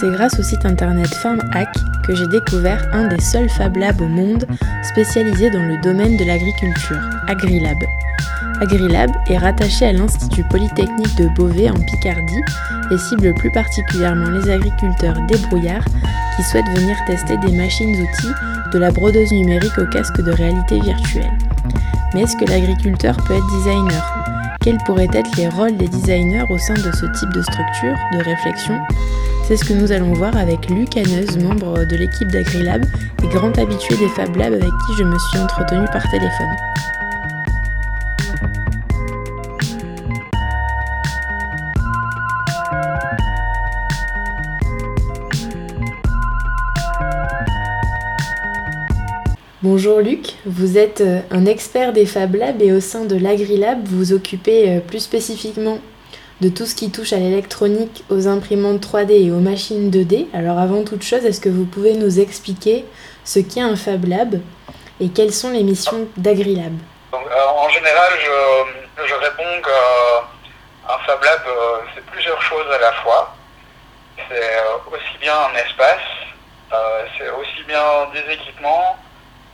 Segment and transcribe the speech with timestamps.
[0.00, 1.68] C'est grâce au site internet FarmHack
[2.06, 4.46] que j'ai découvert un des seuls Fab Labs au monde
[4.82, 6.96] spécialisé dans le domaine de l'agriculture,
[7.28, 7.76] AgriLab.
[8.62, 12.42] AgriLab est rattaché à l'Institut Polytechnique de Beauvais en Picardie
[12.90, 15.84] et cible plus particulièrement les agriculteurs débrouillards
[16.34, 18.34] qui souhaitent venir tester des machines-outils
[18.72, 21.36] de la brodeuse numérique au casque de réalité virtuelle.
[22.14, 24.19] Mais est-ce que l'agriculteur peut être designer?
[24.62, 28.18] Quels pourraient être les rôles des designers au sein de ce type de structure, de
[28.24, 28.78] réflexion
[29.50, 32.84] c'est ce que nous allons voir avec Luc Haneuse, membre de l'équipe d'AgriLab
[33.24, 36.54] et grand habitué des Fab Labs avec qui je me suis entretenu par téléphone.
[49.72, 53.86] Bonjour Luc, vous êtes euh, un expert des Fab Labs et au sein de l'AgriLab,
[53.86, 55.78] vous vous occupez euh, plus spécifiquement
[56.40, 60.26] de tout ce qui touche à l'électronique, aux imprimantes 3D et aux machines 2D.
[60.34, 62.84] Alors avant toute chose, est-ce que vous pouvez nous expliquer
[63.24, 64.40] ce qu'est un Fab Lab
[64.98, 66.72] et quelles sont les missions d'AgriLab?
[67.14, 68.10] Euh, En général,
[69.06, 71.42] je, réponds qu'un Fab Lab,
[71.94, 73.36] c'est plusieurs choses à la fois.
[74.16, 74.34] C'est
[74.92, 76.10] aussi bien un espace,
[77.16, 78.96] c'est aussi bien des équipements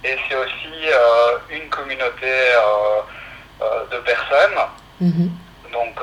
[0.07, 0.89] et c'est aussi
[1.51, 2.33] une communauté
[3.91, 4.59] de personnes.
[5.01, 5.31] Mhm.
[5.73, 6.01] Donc,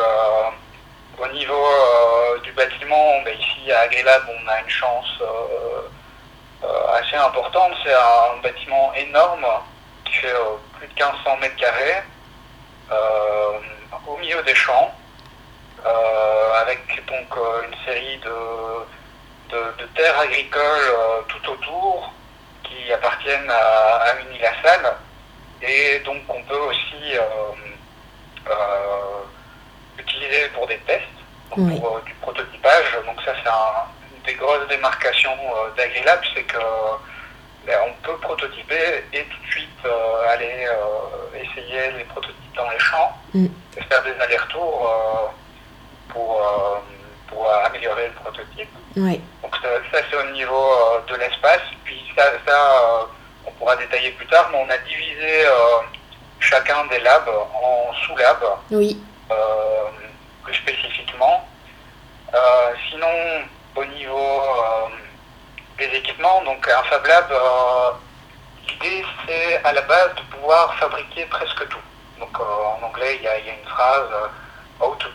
[1.20, 5.88] au niveau euh, du bâtiment, ben, ici à Agrilab, on a une chance euh,
[6.64, 7.74] euh, assez importante.
[7.84, 9.46] C'est un bâtiment énorme
[10.06, 10.34] qui fait
[10.78, 12.04] plus de 1500 mètres carrés
[14.06, 14.94] au milieu des champs,
[16.62, 17.36] avec donc
[17.66, 20.94] une série de, de, terres agricoles
[21.28, 22.14] tout autour
[22.74, 24.96] qui appartiennent à, à Unilassal.
[25.62, 27.18] Et donc on peut aussi
[29.98, 31.04] utilisé pour des tests,
[31.50, 32.98] pour euh, du prototypage.
[33.06, 36.58] Donc ça c'est une des grosses démarcations euh, d'AgriLab, c'est que
[37.66, 40.68] ben, on peut prototyper et tout de suite euh, aller
[41.36, 43.46] essayer les prototypes dans les champs mm.
[43.78, 45.34] et faire des allers-retours
[46.10, 46.42] pour,
[47.28, 48.70] pour améliorer le prototype.
[48.96, 50.70] Donc ça, c'est au niveau
[51.08, 51.62] de l'espace.
[51.84, 53.08] Puis ça, ça
[53.46, 55.46] on pourra détailler plus tard, mais on a divisé
[56.40, 58.46] chacun des labs en sous-labs.
[58.72, 59.02] Oui.
[59.32, 59.86] Euh,
[60.44, 61.48] plus spécifiquement.
[62.34, 63.08] Euh, sinon,
[63.76, 64.88] au niveau euh,
[65.78, 67.34] des équipements, donc un Fab Lab,
[68.68, 71.80] l'idée c'est à la base de pouvoir fabriquer presque tout.
[72.20, 74.10] Donc en anglais, il y, a une phrase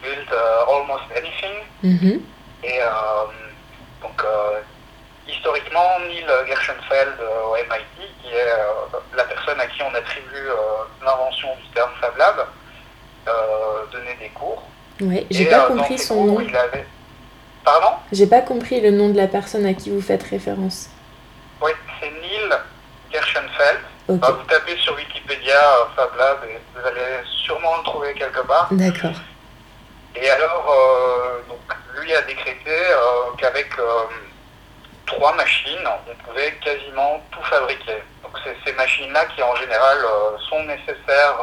[0.02, 0.28] build
[0.68, 1.54] almost anything.
[1.84, 2.20] Mm-hmm.
[2.64, 2.80] Et
[4.02, 4.24] donc
[5.28, 7.14] historiquement, Neil Gershenfeld
[7.46, 10.48] au MIT, qui est la personne à qui on attribue
[11.04, 12.46] l'invention du terme Fab Lab,
[13.92, 14.62] donner des cours.
[15.00, 16.38] Ouais, j'ai pas compris son nom.
[17.64, 17.96] Pardon?
[18.12, 20.88] J'ai pas compris le nom de la personne à qui vous faites référence.
[21.60, 22.48] Oui, c'est Neil
[23.12, 23.80] Gershenfeld.
[24.08, 25.60] vous tapez sur Wikipédia
[25.94, 28.68] Fab Lab et vous allez sûrement le trouver quelque part.
[28.70, 29.20] D'accord.
[30.20, 30.66] Et alors,
[31.48, 31.58] donc,
[32.00, 32.76] lui a décrété
[33.38, 33.70] qu'avec
[35.06, 38.02] trois machines, on pouvait quasiment tout fabriquer.
[38.22, 39.98] Donc, c'est ces machines-là qui, en général,
[40.48, 41.38] sont nécessaires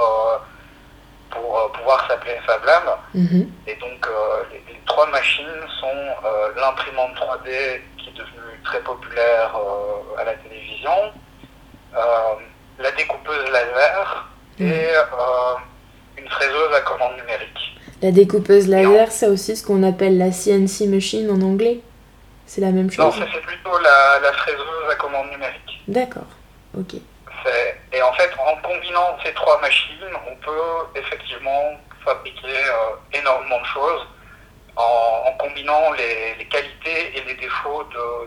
[1.35, 2.84] pour euh, pouvoir s'appeler Fab Lab.
[3.14, 3.52] Mhm.
[3.68, 5.46] Et donc, euh, les, trois machines
[5.80, 9.52] sont euh, l'imprimante 3D qui est devenue très populaire
[10.18, 11.12] à la télévision,
[12.80, 14.29] la découpeuse laser
[14.59, 14.72] mhm.
[14.72, 14.88] et
[16.17, 17.79] une fraiseuse à commande numérique.
[18.02, 21.79] La découpeuse laser, c'est aussi ce qu'on appelle la CNC machine en anglais
[22.46, 25.82] C'est la même chose Non, c'est plutôt la, la fraiseuse à commande numérique.
[25.88, 26.28] D'accord,
[26.78, 26.96] ok.
[27.94, 33.66] Et en fait, en combinant ces trois machines, on peut effectivement fabriquer euh, énormément de
[33.66, 34.08] choses
[34.76, 37.84] en, combinant les, qualités et les défauts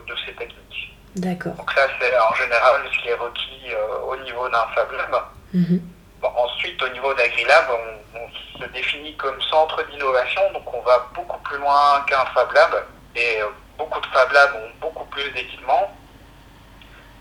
[0.07, 0.97] de, ces techniques.
[1.17, 1.53] D'accord.
[1.55, 5.81] Donc ça, c'est en général ce qui est requis euh, au niveau d'un Fab Lab.
[6.23, 8.29] Ensuite, au niveau d'AgriLab, on, on,
[8.61, 12.85] se définit comme centre d'innovation, donc on va beaucoup plus loin qu'un Fab Lab.
[13.15, 15.95] Et euh, beaucoup de Fab Labs ont beaucoup plus d'équipements.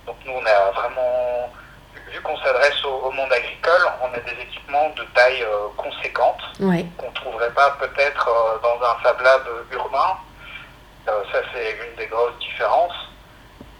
[0.07, 1.51] Donc nous, on a vraiment
[2.11, 7.09] vu qu'on s'adresse au, monde agricole, on a des équipements de taille euh, conséquente qu'on
[7.09, 9.41] ne trouverait pas peut-être euh, dans un Fab Lab
[9.71, 10.17] urbain.
[11.07, 13.09] Euh, ça, c'est une des grosses différences.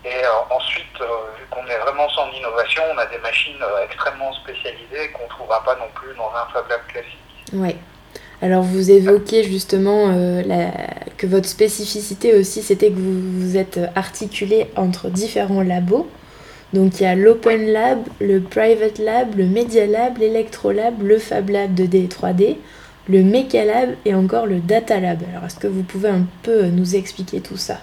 [0.05, 5.23] Et ensuite, vu qu'on est vraiment sans innovation, on a des machines extrêmement spécialisées qu'on
[5.23, 7.17] ne trouvera pas non plus dans un Fab Lab classique.
[7.53, 7.75] Oui.
[8.41, 10.13] Alors vous évoquiez justement
[11.17, 16.07] que votre spécificité aussi, c'était que vous vous êtes articulé entre différents labos.
[16.73, 21.49] Donc il y a l'Open Lab, le Private Lab, le Media Lab, l'Electro-Lab, le Fab
[21.49, 22.57] Lab 2D et 3D,
[23.09, 25.23] le Mecha Lab et encore le Data Lab.
[25.31, 27.79] Alors est-ce que vous pouvez un peu nous expliquer tout ça?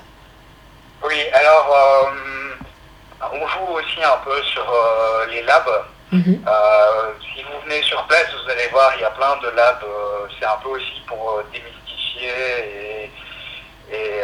[1.04, 5.84] Oui, alors euh, on joue aussi un peu sur euh, les labs.
[6.10, 6.42] Mhm.
[6.46, 9.84] Euh, si vous venez sur place, vous allez voir, il y a plein de labs.
[10.38, 13.10] C'est un peu aussi pour démystifier
[13.92, 14.22] et, et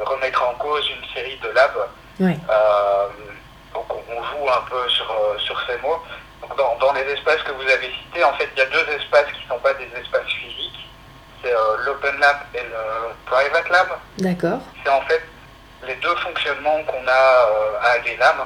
[0.00, 1.88] remettre en cause une série de labs.
[3.72, 6.02] Donc on joue un peu sur, sur ces mots.
[6.42, 8.92] Donc dans, dans, les espaces que vous avez cités, en fait, il y a deux
[8.92, 10.88] espaces qui ne sont pas des espaces physiques.
[11.42, 11.54] C'est
[11.86, 13.88] l'Open Lab et le Private Lab.
[14.18, 14.60] D'accord.
[14.84, 15.22] C'est en fait
[15.86, 18.36] les deux fonctionnements qu'on a à Agrilab.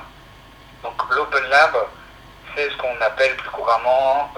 [0.83, 1.77] Donc l'Open Lab,
[2.55, 4.31] c'est ce qu'on appelle plus couramment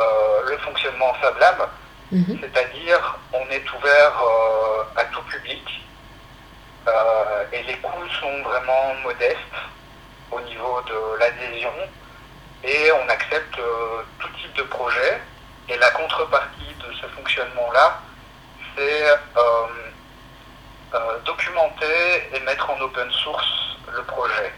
[0.47, 1.69] le fonctionnement Fab Lab.
[2.13, 2.39] Mhm.
[2.41, 4.23] C'est-à-dire, on est ouvert
[4.97, 5.85] à tout public.
[6.87, 9.39] Euh, et les coûts sont vraiment modestes
[10.31, 11.73] au niveau de l'adhésion
[12.63, 15.21] et on accepte euh, tout type de projet.
[15.69, 18.01] Et la contrepartie de ce fonctionnement-là,
[18.77, 19.67] c'est euh,
[21.25, 24.53] documenter et mettre en open source le projet.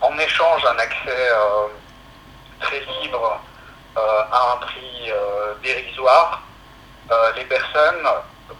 [0.00, 1.28] en échange d'un accès
[2.60, 3.40] très libre
[3.96, 5.10] à un prix
[5.62, 6.42] dérisoire,
[7.36, 8.06] les personnes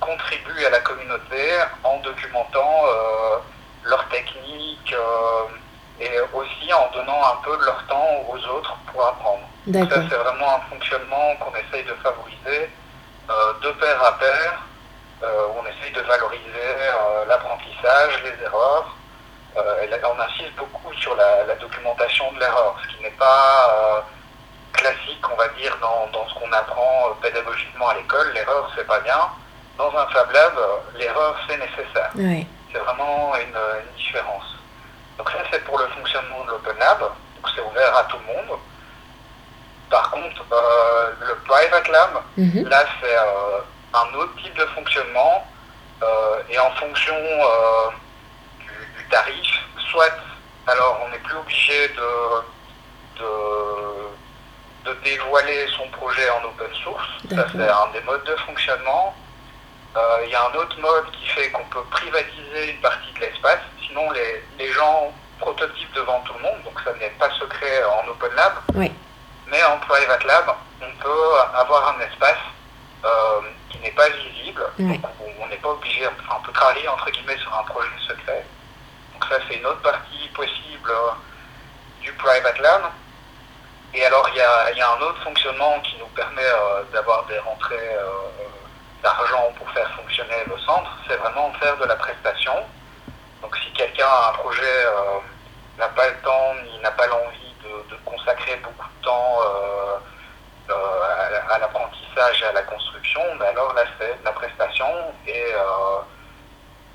[0.00, 3.36] contribuent à la communauté en documentant euh,
[3.84, 9.06] leurs techniques euh, et aussi en donnant un peu de leur temps aux autres pour
[9.06, 9.42] apprendre.
[9.72, 12.70] Ça, c'est vraiment un fonctionnement qu'on essaye de favoriser
[13.30, 14.62] euh, de pair à pair.
[15.22, 16.68] On essaye de valoriser
[17.26, 18.96] l'apprentissage, les erreurs.
[19.56, 24.04] et on insiste beaucoup sur la, documentation de l'erreur, ce qui n'est pas
[24.72, 28.30] classique, on va dire, dans, dans ce qu'on apprend pédagogiquement à l'école.
[28.32, 29.18] L'erreur, c'est pas bien
[29.78, 30.54] dans un Fab Lab,
[30.96, 32.10] l'erreur, c'est nécessaire.
[32.72, 33.56] C'est vraiment une,
[33.96, 34.56] différence.
[35.16, 37.00] Donc ça, c'est pour le fonctionnement de l'Open Lab.
[37.00, 38.58] Donc c'est ouvert à tout le monde.
[39.90, 42.68] Par contre, euh, le Private Lab, mhm.
[42.68, 43.60] là, c'est euh,
[43.94, 45.46] un autre type de fonctionnement.
[46.02, 47.14] Euh, et en fonction
[48.60, 49.48] du, tarif,
[49.90, 50.12] soit,
[50.66, 57.08] alors on n'est plus obligé de, de, de, dévoiler son projet en open source.
[57.34, 59.14] Ça, c'est un des modes de fonctionnement.
[59.96, 63.20] Euh, il y a un autre mode qui fait qu'on peut privatiser une partie de
[63.20, 63.60] l'espace.
[63.86, 68.06] Sinon, les, les, gens prototypent devant tout le monde, donc ça n'est pas secret en
[68.08, 68.52] Open Lab.
[69.50, 72.57] Mais en Private Lab, on peut avoir un espace euh,
[73.70, 74.62] qui n'est pas visible.
[74.78, 75.00] Donc
[75.40, 78.44] on n'est pas obligé, enfin, on peut travailler entre guillemets sur un projet secret.
[79.14, 81.10] Donc ça, c'est une autre partie possible euh,
[82.00, 82.82] du Private Lab.
[83.94, 86.42] Et alors, il y a, y a, un autre fonctionnement qui nous permet
[86.92, 87.96] d'avoir des rentrées
[89.02, 92.54] d'argent pour faire fonctionner le centre, c'est vraiment faire de la prestation.
[93.42, 95.20] Donc si quelqu'un a un projet, euh,
[95.78, 99.98] n'a pas le temps ni n'a pas l'envie de, consacrer beaucoup de temps euh, euh,
[100.70, 104.86] à, l'apprentissage et à la construction, ben alors là c'est la prestation
[105.26, 105.44] et,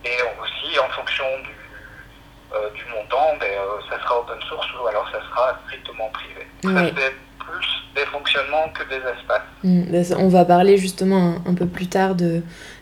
[0.05, 5.19] et aussi en fonction du, du montant, ben, ça sera open source ou alors ça
[5.29, 6.47] sera strictement privé.
[6.63, 7.15] Ça c'est
[7.45, 9.41] plus des fonctionnements que des espaces.
[9.63, 12.41] Mm, ben, on va parler justement un, peu plus tard de,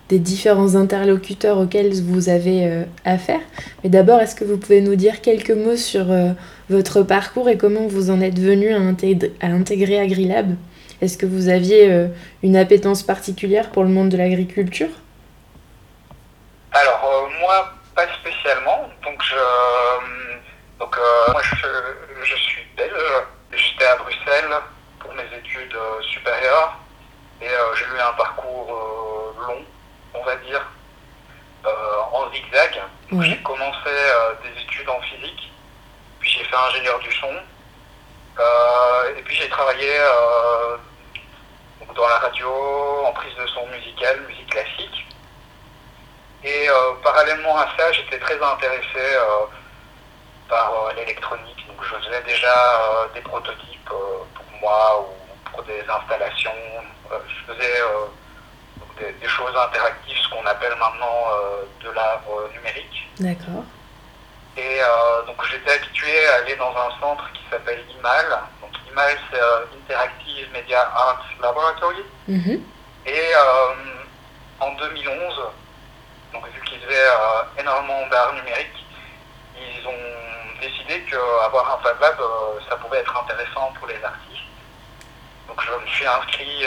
[0.10, 3.42] des différents interlocuteurs auxquels vous avez euh, affaire.
[3.84, 6.32] Mais d'abord, est-ce que vous pouvez nous dire quelques mots sur euh,
[6.70, 10.56] votre parcours et comment vous en êtes venu à intégrer AgriLab?
[11.02, 12.08] Est-ce que vous aviez euh,
[12.44, 14.90] une appétence particulière pour le monde de l'agriculture?
[16.72, 18.88] Alors, moi, pas spécialement.
[19.04, 19.36] Donc, je,
[20.80, 20.96] donc
[21.32, 21.68] moi, je,
[22.24, 22.94] je suis belge.
[23.52, 24.54] J'étais à Bruxelles
[25.00, 26.78] pour mes études euh, supérieures
[27.42, 29.66] et euh, j'ai eu un parcours euh, long,
[30.14, 30.66] on va dire,
[32.14, 32.82] en zigzag.
[33.22, 33.90] J'ai commencé
[34.44, 35.52] des études en physique,
[36.20, 37.34] puis j'ai fait ingénieur du son,
[39.18, 39.92] et puis j'ai travaillé
[41.96, 42.50] dans la radio,
[43.06, 45.08] en prise de son musicale, musique classique.
[46.44, 46.68] Et
[47.04, 49.18] parallèlement à ça, j'étais très intéressé
[50.50, 51.68] par l'électronique.
[51.68, 55.22] Donc je faisais déjà des prototypes pour moi ou
[55.52, 56.52] pour des installations.
[57.12, 62.22] Euh, je faisais euh, des, choses interactives, ce qu'on appelle maintenant euh, de l'art
[62.54, 63.10] numérique.
[63.20, 63.64] D'accord.
[64.58, 64.82] Et
[65.28, 68.40] donc j'étais habitué à aller dans un centre qui s'appelle IMAL.
[68.92, 69.40] IMAL c'est
[69.78, 72.04] Interactive Media Arts Laboratory.
[72.30, 72.60] Mm-hmm.
[73.06, 73.34] Et
[74.60, 75.36] en 2011,
[76.34, 77.10] donc vu qu'ils faisaient
[77.60, 78.86] énormément d'art numérique,
[79.56, 82.18] ils ont décidé qu'avoir un Fab Lab,
[82.70, 84.30] ça pouvait être intéressant pour les artistes.
[85.48, 86.66] Donc je me suis inscrit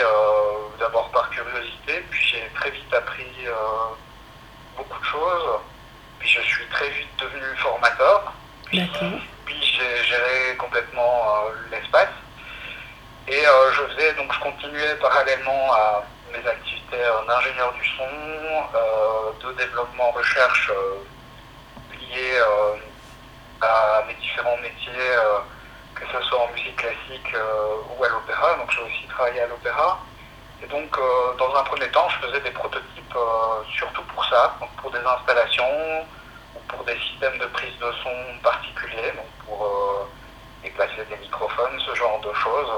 [0.79, 3.47] d'abord par curiosité, puis j'ai très vite appris
[4.77, 5.59] beaucoup de choses.
[6.19, 8.33] Puis je suis très vite devenu formateur.
[8.65, 8.81] Puis,
[9.45, 12.09] puis j'ai géré complètement l'espace.
[13.27, 19.51] Et je faisais, donc je continuais parallèlement à mes activités d'ingénieur du son, euh, de
[19.53, 20.97] développement recherche euh,
[21.99, 22.75] liées euh,
[23.61, 25.15] à mes différents métiers,
[25.95, 27.35] que ce soit en musique classique
[27.97, 28.55] ou à l'opéra.
[28.55, 29.99] Donc j'ai aussi travaillé à l'opéra.
[30.61, 30.97] Et donc,
[31.37, 33.17] dans un premier temps, je faisais des prototypes
[33.75, 36.05] surtout pour ça, donc pour des installations
[36.67, 40.07] pour des systèmes de prise de son particuliers, donc pour
[40.63, 42.71] déplacer des microphones, ce genre de choses.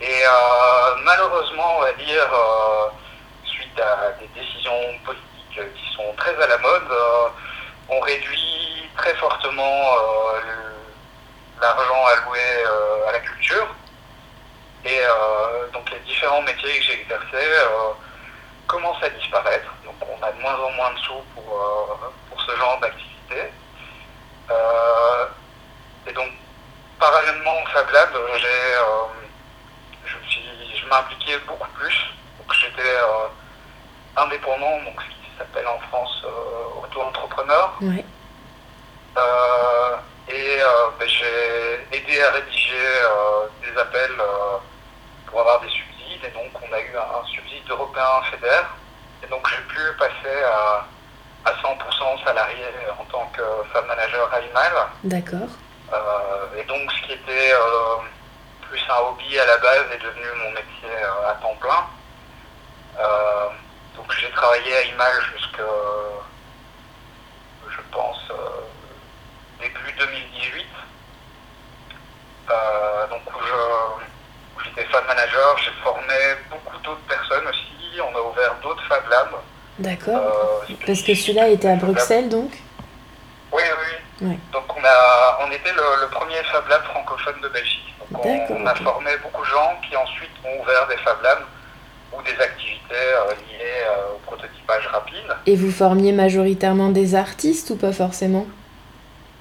[0.00, 2.88] Et euh, malheureusement, on va dire, euh,
[3.44, 7.28] suite à des décisions politiques qui sont très à la mode, euh,
[7.88, 9.82] on réduit très fortement
[11.60, 12.40] l'argent alloué
[13.08, 13.66] à la culture.
[14.84, 15.00] Et
[15.72, 17.50] donc les différents métiers que j'ai exercés
[18.66, 19.70] commencent à disparaître.
[20.16, 21.44] On a de moins en moins de sous pour,
[22.30, 23.50] pour ce genre d'activité.
[26.06, 26.30] et donc
[26.98, 28.74] parallèlement au Fab Lab, j'ai
[30.84, 32.04] je m'impliquais beaucoup plus.
[32.38, 33.28] Donc j'étais euh,
[34.16, 37.78] indépendant, donc ce qui s'appelle en France euh, auto-entrepreneur.
[39.16, 39.96] Euh,
[40.28, 40.58] et
[40.98, 42.88] ben, j'ai aidé à rédiger
[43.62, 44.22] des appels
[45.26, 46.24] pour avoir des subsides.
[46.24, 48.62] Et donc on a eu un, subside européen FEDER.
[49.34, 50.86] Donc j'ai pu passer à,
[51.44, 52.66] à 100% salarié
[53.00, 54.72] en tant que femme manager à IMAL.
[55.02, 55.48] D'accord.
[56.56, 57.52] et donc ce qui était
[58.68, 61.84] plus un hobby à la base est devenu mon métier euh, à temps plein.
[63.00, 63.48] Euh,
[63.96, 65.64] donc j'ai travaillé à Image jusqu'à,
[67.70, 70.66] je pense, euh, début 2018.
[73.10, 76.14] donc où j'étais fan manager, j'ai formé
[76.50, 77.63] beaucoup d'autres personnes aussi.
[78.64, 79.36] D'autres Fab Labs.
[79.78, 80.64] D'accord.
[80.86, 82.50] Parce que celui-là était à Bruxelles donc
[83.52, 83.62] Oui,
[84.22, 84.38] oui.
[84.52, 87.84] Donc on, a, on était le, le premier Fab Lab francophone de Belgique
[88.50, 91.44] on, a formé beaucoup de gens qui ensuite ont ouvert des Fab Labs
[92.12, 95.36] ou des activités euh, liées euh, au prototypage rapide.
[95.46, 98.46] Et vous formiez majoritairement des artistes ou pas forcément?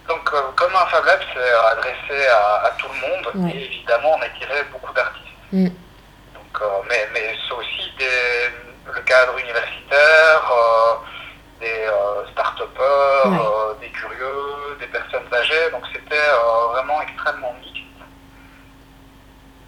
[0.08, 4.22] Donc, euh, comme un Fab Lab, c'est adressé à, tout le monde, et évidemment, on
[4.22, 5.24] attirait beaucoup d'artistes.
[5.52, 5.70] Mm.
[6.90, 7.92] mais, mais c'est aussi
[8.96, 10.54] le cadre universitaire,
[11.60, 11.88] des
[12.32, 16.30] start-upers, des curieux, des personnes âgées, donc c'était
[16.72, 17.84] vraiment extrêmement mixte.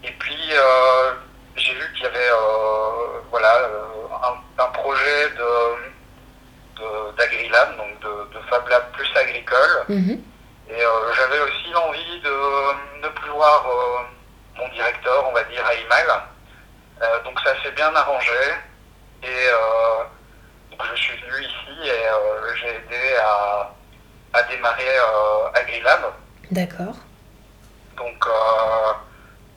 [0.05, 1.13] Et puis, euh,
[1.55, 4.07] j'ai vu qu'il y avait euh, voilà, euh,
[4.59, 6.83] un, projet de,
[7.17, 9.85] d'AgriLab, donc de, Fab Lab plus agricole.
[9.89, 10.21] Mhm.
[10.69, 10.83] Et
[11.15, 13.65] j'avais aussi l'envie de ne plus voir
[14.57, 16.07] mon directeur, on va dire, à email.
[17.23, 18.53] donc ça s'est bien arrangé.
[19.25, 19.47] Et
[20.71, 23.73] donc je suis venu ici et j'ai aidé à,
[24.33, 24.97] à démarrer
[25.55, 26.13] AgriLab.
[26.51, 26.95] D'accord.
[27.97, 28.27] Donc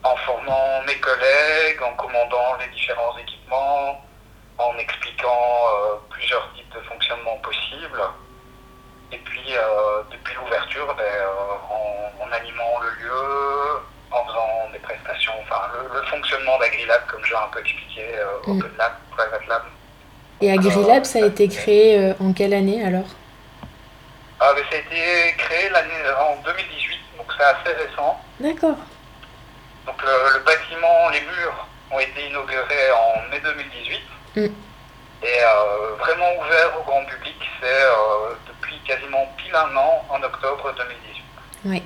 [0.03, 4.05] en formant mes collègues, en commandant les différents équipements,
[4.59, 8.03] en expliquant euh, plusieurs types de fonctionnement possibles.
[9.13, 13.81] Et puis, euh, depuis l'ouverture, ben, euh, en, animant le lieu,
[15.41, 15.61] enfin,
[15.93, 18.03] le, fonctionnement d'AgriLab, comme j'ai un peu expliqué,
[18.47, 18.51] mm.
[18.51, 19.63] Open Lab, Private Lab.
[20.41, 23.09] Et AgriLab, ça a été créé en quelle année alors?
[24.41, 28.21] Ah, Ça a été créé en 2018, donc c'est assez récent.
[28.39, 28.77] D'accord.
[29.85, 34.01] Donc le, bâtiment, les murs ont été inaugurés en mai 2018.
[34.37, 34.55] Mm.
[35.21, 40.23] Et euh, vraiment ouvert au grand public, c'est euh, depuis quasiment pile un an, en
[40.23, 41.25] octobre 2018.
[41.65, 41.83] Oui,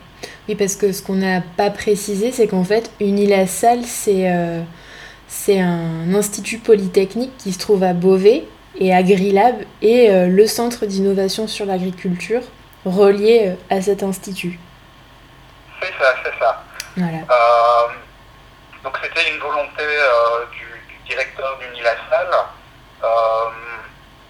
[0.49, 4.63] oui parce que ce qu'on n'a pas précisé, c'est qu'en fait, Unilassal, c'est euh,
[5.49, 8.45] un institut polytechnique qui se trouve à Beauvais
[8.79, 12.43] et AgriLab est le centre d'innovation sur l'agriculture
[12.85, 14.59] relié à cet institut.
[15.81, 16.63] C'est ça, c'est ça.
[16.99, 17.89] Euh,
[18.85, 20.67] donc c'était une volonté euh, du,
[21.09, 22.29] directeur d'Unilassal
[23.03, 23.09] euh,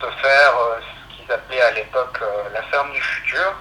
[0.00, 2.20] de faire ce qu'ils appelaient à l'époque
[2.52, 3.54] la ferme du futur,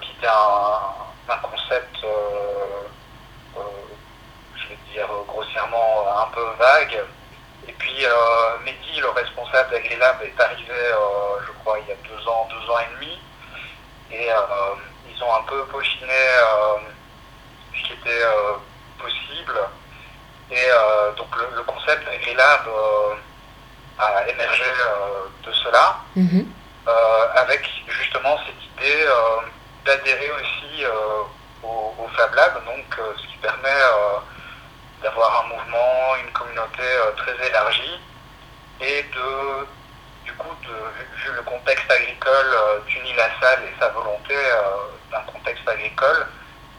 [0.00, 1.96] qui était un, concept,
[4.56, 7.04] je vais dire grossièrement un peu vague.
[7.68, 8.04] Et puis
[8.64, 10.74] Mehdi, le responsable d'AgriLab, est arrivé,
[11.46, 13.18] je crois, il y a deux ans, deux ans et demi.
[14.10, 14.28] Et
[15.10, 16.14] ils ont un peu peaufiné
[17.88, 18.54] qui était euh,
[18.98, 19.58] possible.
[20.50, 23.14] Et euh, donc le, concept AgriLab euh,
[23.98, 24.64] a émergé
[25.44, 26.46] de cela, mhm.
[27.36, 29.06] avec justement cette l'idée
[29.88, 30.84] d'adhérer aussi
[31.64, 32.84] au, au, Fab Lab, donc
[33.16, 33.80] ce qui permet
[35.02, 36.82] d'avoir un mouvement, une communauté
[37.16, 37.98] très élargie
[38.80, 39.66] et de
[40.24, 44.34] du coup, vu le contexte agricole d'Unilassal et sa volonté
[45.10, 46.26] d'un contexte agricole,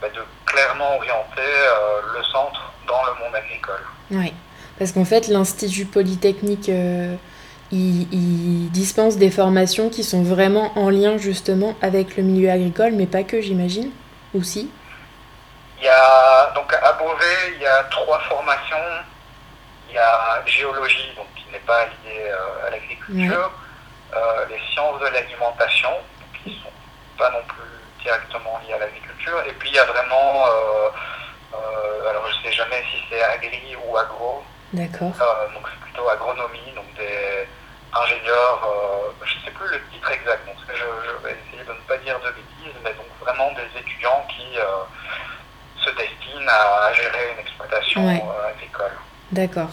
[0.02, 1.52] bah, de clairement orienter
[2.14, 3.82] le centre dans le monde agricole.
[4.12, 4.34] Oui,
[4.78, 6.70] parce qu'en fait, l'Institut Polytechnique,
[7.74, 12.94] euh, il, dispense des formations qui sont vraiment en lien justement avec le milieu agricole,
[12.94, 13.92] mais pas que, j'imagine,
[14.34, 14.72] aussi.
[15.80, 18.78] Il y a, donc à Beauvais, il y a trois formations.
[19.90, 23.52] Il y a géologie, donc qui n'est pas liée euh, à l'agriculture,
[24.16, 25.90] euh, les sciences de l'alimentation,
[26.44, 26.70] qui ne sont
[27.18, 30.46] pas non plus directement liées à l'agriculture, et puis il y a vraiment
[31.54, 34.44] euh, alors je sais jamais si c'est agri ou agro.
[34.74, 35.12] D'accord.
[35.20, 37.48] Euh, donc c'est plutôt agronomie, donc des
[37.94, 41.88] ingénieurs, euh, je ne sais plus le titre exact, donc je, vais essayer de ne
[41.88, 44.58] pas dire de bêtises, mais donc vraiment des étudiants qui
[45.84, 48.92] se destinent à gérer une exploitation agricole.
[49.32, 49.72] D'accord.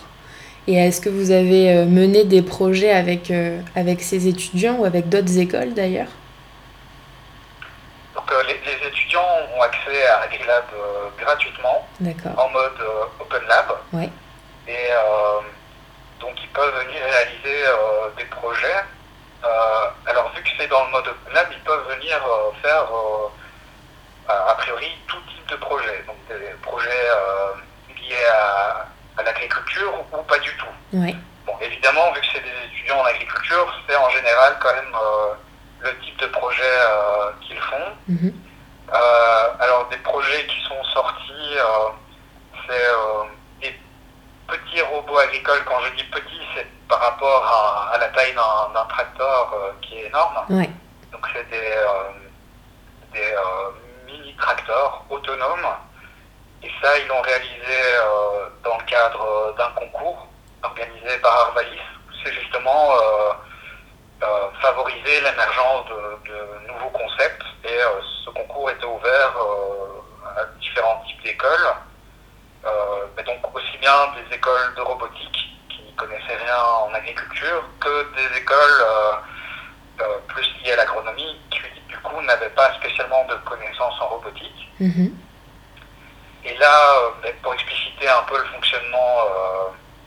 [0.67, 3.33] Et est-ce que vous avez mené des projets avec,
[3.75, 6.09] avec ces étudiants ou avec d'autres écoles d'ailleurs?
[8.49, 11.87] Les, étudiants ont accès à AgriLab euh, gratuitement,
[12.37, 13.67] en mode euh, Open Lab.
[14.69, 15.41] Et euh,
[16.21, 17.65] donc ils peuvent venir réaliser
[18.17, 18.85] des projets.
[20.07, 22.21] alors vu que c'est dans le mode Open Lab, ils peuvent venir
[22.63, 22.87] faire
[24.29, 26.05] a priori tout type de projet.
[26.07, 27.09] Donc des projets
[27.97, 30.67] liés à, l'agriculture ou pas du tout.
[31.47, 34.97] Bon, évidemment, vu que c'est des étudiants en agriculture, c'est en général quand même
[35.81, 36.75] le type de projet
[37.43, 37.93] qu'ils font.
[38.09, 38.33] Mhm.
[38.93, 41.89] Euh, alors des projets qui sont sortis, euh,
[42.69, 42.89] c'est
[44.49, 45.65] euh, des petits robots agricoles.
[45.65, 50.47] Quand je dis petits, c'est par rapport à, la taille d'un tracteur qui est énorme.
[51.13, 51.75] Donc c'est des,
[53.13, 53.35] des
[54.07, 55.67] mini-tracteurs autonomes.
[56.63, 57.83] Et ça, ils l'ont réalisé
[58.63, 60.29] dans le cadre d'un concours
[60.63, 61.81] organisé par Arvalis.
[62.23, 62.93] C'est justement
[64.23, 65.85] euh, favoriser l'émergence
[66.25, 71.69] de, nouveaux concepts et euh, ce concours était ouvert euh, à différents types d'écoles,
[73.17, 78.07] mais donc aussi bien des écoles de robotique qui ne connaissaient rien en agriculture que
[78.15, 78.85] des écoles
[80.29, 84.69] plus liées à l'agronomie qui du coup n'avaient pas spécialement de connaissances en robotique.
[84.81, 85.11] Mm-hmm.
[86.45, 89.19] Et là, pour expliciter un peu le fonctionnement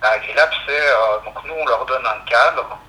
[0.01, 2.79] à AgriLab, c'est donc nous on leur donne un cadre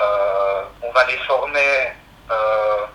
[0.00, 1.92] euh, on va les former
[2.30, 2.86] euh,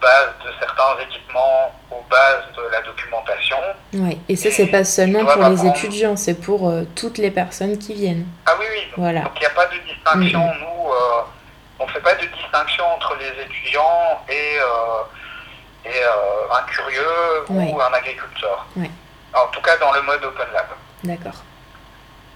[0.00, 3.56] bases de certains équipements, aux bases de la documentation.
[3.94, 7.78] Oui, et ça, c'est pas seulement pour les étudiants, c'est pour euh, toutes les personnes
[7.78, 8.26] qui viennent.
[8.46, 8.82] Ah oui, oui.
[8.96, 9.20] Voilà.
[9.22, 10.40] Donc il n'y a pas de distinction.
[10.40, 10.60] Mm-hmm.
[10.60, 10.92] Nous,
[11.80, 14.56] on ne fait pas de distinction entre les étudiants et,
[15.84, 16.02] et
[16.50, 18.66] un curieux ou un agriculteur.
[19.34, 20.66] En tout cas, dans le mode Open Lab.
[21.04, 21.44] D'accord.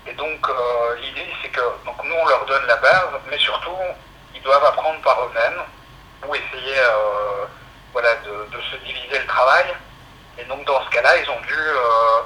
[0.06, 3.70] Et donc euh, l'idée c'est que donc nous on leur donne la base, mais surtout
[4.34, 5.62] ils doivent apprendre par eux-mêmes
[6.26, 7.46] ou essayer euh,
[7.92, 9.66] voilà, de, se diviser le travail.
[10.38, 12.20] Et donc dans ce cas-là, ils ont dû euh,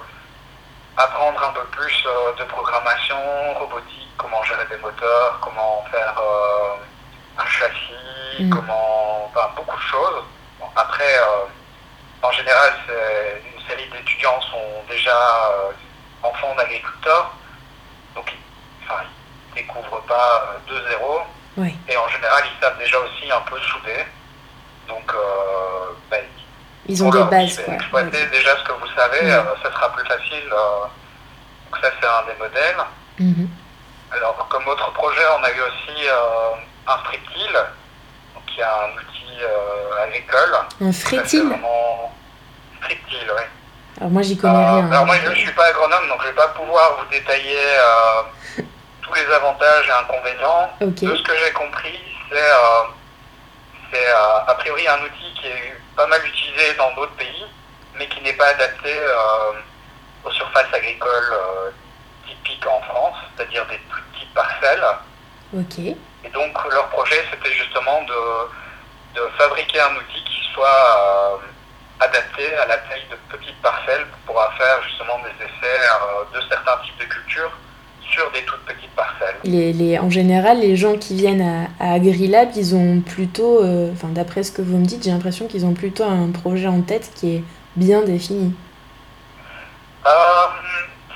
[0.97, 2.05] apprendre un peu plus
[2.39, 3.17] de programmation,
[3.55, 6.15] robotique, comment gérer des moteurs, comment faire
[7.39, 8.51] un châssis, mm.
[8.51, 10.25] comment, enfin, beaucoup de choses.
[10.75, 11.21] après,
[12.23, 15.13] en général, une série d'étudiants sont déjà
[16.27, 17.33] enfants d'agriculteurs.
[18.15, 18.33] Donc,
[18.83, 21.21] enfin, ils ne découvrent pas euh, de zéro.
[21.59, 24.05] Et en général, ils savent déjà aussi un peu souder.
[24.89, 26.23] Donc, euh, ben,
[26.87, 27.61] ils ont des bases.
[27.65, 27.75] Quoi.
[27.75, 30.49] Exploiter déjà ce que vous savez, euh, ça sera plus facile.
[30.49, 32.77] donc, ça, c'est un des modèles.
[33.19, 33.49] Mhm.
[34.13, 36.09] Alors, comme autre projet, on a eu aussi
[36.87, 37.59] un Fritil,
[38.47, 39.43] qui est un outil
[40.05, 40.57] agricole.
[40.81, 41.53] Un Fritil
[42.81, 43.43] Fritil, oui.
[43.99, 44.85] Alors moi j'y connais rien.
[44.85, 47.11] Euh, alors moi je ne suis pas agronome donc je ne vais pas pouvoir vous
[47.11, 48.23] détailler euh,
[49.07, 50.71] tous les avantages et inconvénients.
[50.81, 52.37] De ce que j'ai compris, c'est
[54.09, 57.47] euh, a priori un outil qui est pas mal utilisé dans d'autres pays,
[57.99, 58.93] mais qui n'est pas adapté
[60.25, 61.35] aux surfaces agricoles
[62.27, 64.85] typiques en France, c'est-à-dire des plus petites parcelles.
[66.25, 71.41] Et donc leur projet c'était justement de, de fabriquer un outil qui soit
[72.01, 76.47] adapté à la taille de petites parcelles pour pouvoir faire justement des essais euh, de
[76.49, 77.53] certains types de cultures
[78.11, 79.37] sur des toutes petites parcelles.
[79.45, 83.93] Les, les, en général, les gens qui viennent à, à AgriLab, ils ont plutôt, euh,
[84.05, 87.11] d'après ce que vous me dites, j'ai l'impression qu'ils ont plutôt un projet en tête
[87.15, 87.45] qui est
[87.77, 88.55] bien défini.
[90.07, 90.11] Euh,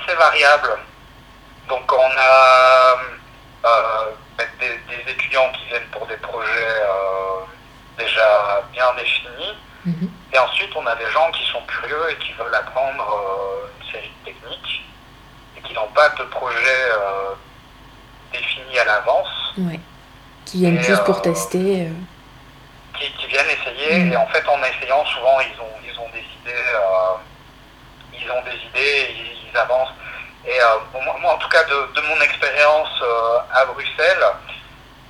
[0.05, 0.79] c'est variable.
[1.69, 2.97] Donc on a
[4.59, 6.81] des, des, étudiants qui viennent pour des projets
[7.97, 9.55] déjà bien définis.
[9.85, 10.09] Mhm.
[10.33, 13.91] Et ensuite, on a des gens qui sont curieux et qui veulent apprendre euh, une
[13.91, 14.83] série de techniques
[15.63, 17.33] et qui n'ont pas de projet euh,
[18.33, 19.79] défini à l'avance, Ouais.
[20.45, 21.87] Qui viennent plus pour euh, tester.
[21.87, 21.89] euh.
[22.97, 23.99] qui, qui viennent essayer.
[23.99, 24.13] Mhm.
[24.13, 26.63] Et en fait, en essayant, souvent, ils ont, ils ont des idées,
[28.13, 29.93] ils ont des idées, et ils, ils avancent.
[30.45, 30.57] Et
[30.93, 32.89] moi, moi, en tout cas, de, de mon expérience
[33.53, 34.25] à Bruxelles,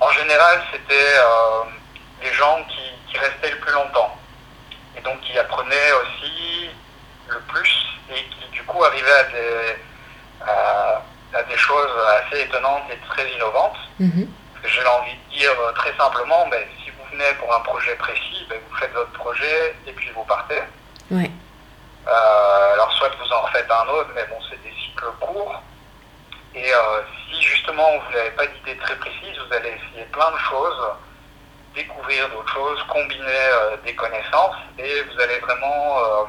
[0.00, 1.62] en général, c'était euh,
[2.22, 4.16] les gens qui, qui restaient le plus longtemps.
[4.96, 6.68] Et donc, qui apprenaient aussi
[7.28, 9.76] le plus et qui, du coup, arrivaient à des,
[10.46, 11.02] à,
[11.38, 13.78] à des choses assez étonnantes et très innovantes.
[13.98, 14.28] Mhm.
[14.64, 18.46] J'ai envie de dire euh, très simplement, ben, si vous venez pour un projet précis,
[18.48, 20.62] ben, vous faites votre projet et puis vous partez.
[21.10, 21.30] Ouais.
[22.06, 25.62] Euh, alors soit vous en refaites un autre, mais bon, c'est des cycles courts.
[26.54, 27.00] Et euh,
[27.30, 30.82] si justement vous n'avez pas d'idée très précise, vous allez essayer plein de choses,
[31.74, 36.24] découvrir d'autres choses, combiner euh, des connaissances, et vous allez vraiment euh,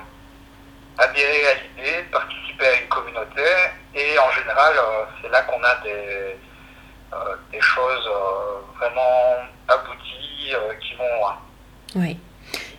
[0.98, 3.44] adhérer à l'idée, participer à une communauté,
[3.96, 6.38] et en général, euh, c'est là qu'on a des,
[7.14, 11.38] euh, des choses euh, vraiment abouties qui vont loin.
[11.96, 12.18] Ouais.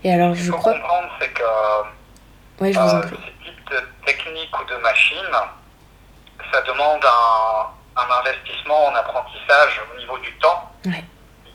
[0.02, 0.72] Et alors, Ce je faut crois.
[0.74, 1.42] comprendre, c'est que
[2.60, 3.10] Ouais, je vous en prie.
[3.16, 5.30] ce type de technique ou de machine,
[6.52, 10.70] ça demande un, un investissement en apprentissage au niveau du temps.
[10.86, 11.02] Ouais.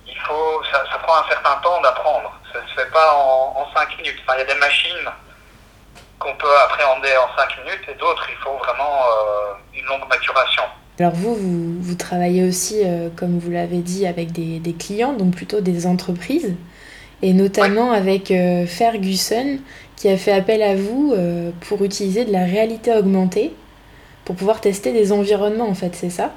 [0.06, 2.32] Il faut, ça, ça prend un certain temps d'apprendre.
[2.52, 4.19] Ça ne se fait pas en, en 5 minutes.
[4.24, 5.10] Enfin, il y a des machines
[6.19, 10.63] qu'on peut appréhender en 5 minutes et d'autres, il faut vraiment euh, une longue maturation.
[10.99, 15.13] Alors vous, vous, vous travaillez aussi, euh, comme vous l'avez dit, avec des, des clients,
[15.13, 16.55] donc plutôt des entreprises,
[17.21, 19.60] et notamment avec euh, Ferguson,
[19.95, 21.13] qui a fait appel à vous
[21.67, 23.53] pour utiliser de la réalité augmentée,
[24.23, 26.32] pour pouvoir tester des environnements, en fait, c'est ça?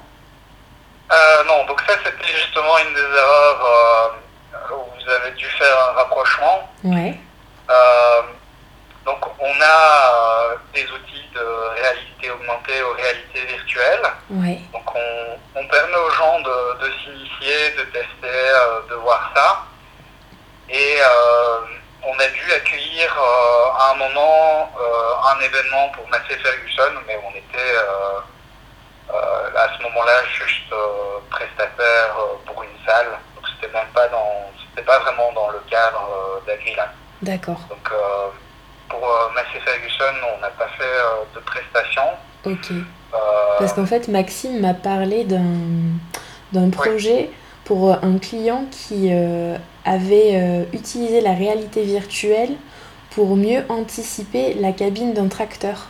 [1.47, 4.15] Non, donc ça c'était justement une des erreurs
[4.71, 6.69] où vous avez dû faire un rapprochement.
[6.83, 7.15] Ouais,
[9.05, 11.45] donc on a euh, des outils de
[11.81, 14.01] réalité augmentée ou réalité virtuelle.
[14.29, 19.31] ouais, Donc on, on permet aux gens de, de s'initier, de tester, euh, de voir
[19.35, 19.63] ça.
[20.69, 21.59] Et euh,
[22.03, 27.19] on a dû accueillir euh, à un moment euh, un événement pour Massey Ferguson, mais
[27.25, 28.19] on était euh,
[29.55, 33.07] à ce moment-là juste euh, prestataire pour une salle.
[33.35, 36.89] Donc c'était même pas dans, c'était pas vraiment dans le cadre d'Agrilab.
[37.21, 38.29] d'accord, Donc euh,
[38.93, 42.11] pour euh, Massey Ferguson, on n'a pas fait euh, de prestations.
[42.45, 42.71] ok.
[42.71, 43.17] Euh,
[43.59, 47.29] Parce qu'en fait, Maxime m'a parlé d'un projet
[47.65, 52.55] pour un client qui euh, avait euh, utilisé la réalité virtuelle
[53.11, 55.87] pour mieux anticiper la cabine d'un tracteur.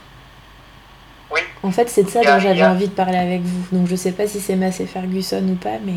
[1.31, 1.39] Oui.
[1.63, 3.65] En fait, c'est de ça dont j'avais envie de parler avec vous.
[3.75, 5.93] Donc je sais pas si c'est Massey Ferguson ou pas, mais...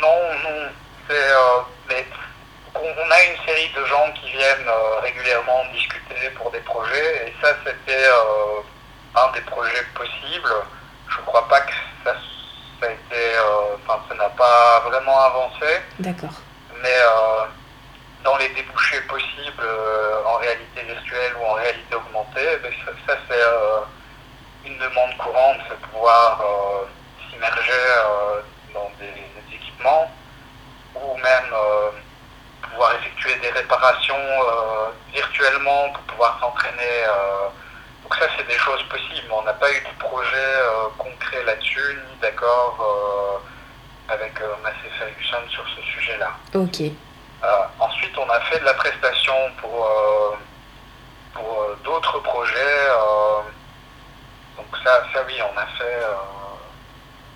[0.00, 0.08] Non,
[0.44, 0.68] non,
[1.08, 1.14] c'est.
[1.14, 1.62] euh,
[2.84, 7.34] on, a une série de gens qui viennent euh, régulièrement discuter pour des projets, et
[7.42, 8.60] ça, c'était euh,
[9.16, 10.54] un des projets possibles.
[11.08, 11.72] Je crois pas que
[12.04, 12.14] ça,
[12.80, 13.36] ça a été.
[13.36, 15.66] euh, Enfin, ça n'a pas vraiment avancé,
[15.98, 16.30] D'accord.
[16.82, 16.96] mais
[18.22, 19.68] dans les débouchés possibles
[20.24, 25.78] en réalité virtuelle ou en réalité augmentée, ben, ça, ça, c'est une demande courante, c'est
[25.90, 26.86] pouvoir euh,
[27.30, 27.84] s'immerger
[28.72, 30.10] dans des, des équipements
[30.94, 31.54] ou même
[32.74, 37.04] pouvoir effectuer des réparations euh, virtuellement pour pouvoir s'entraîner.
[37.06, 37.48] euh.
[38.02, 39.30] donc ça, c'est des choses possibles.
[39.30, 43.40] On n'a pas eu de projet euh, concret là-dessus, ni d'accord
[44.08, 46.30] avec Massey Ferguson sur ce sujet-là.
[46.54, 46.82] Ok.
[47.78, 49.88] Ensuite, on a fait de la prestation pour,
[51.32, 52.86] pour d'autres projets.
[54.56, 56.00] donc ça, ça oui, on a fait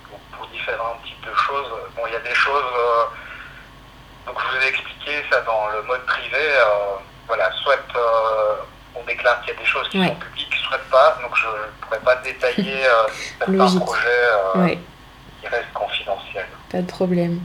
[0.09, 1.71] pour, pour différents types de choses.
[1.97, 2.73] Bon, il y a des choses.
[2.77, 3.05] euh,
[4.27, 4.88] donc je vous ai expliqué
[5.31, 6.37] ça dans le mode privé.
[6.37, 8.55] euh, voilà, soit euh,
[8.97, 10.09] on déclare qu'il y a des choses qui Ouais.
[10.09, 11.19] sont publiques, soit pas.
[11.23, 14.79] Donc je ne pourrais pas détailler euh, certains projets Ouais.
[15.41, 16.47] qui restent confidentiels.
[16.71, 17.41] Pas de problème.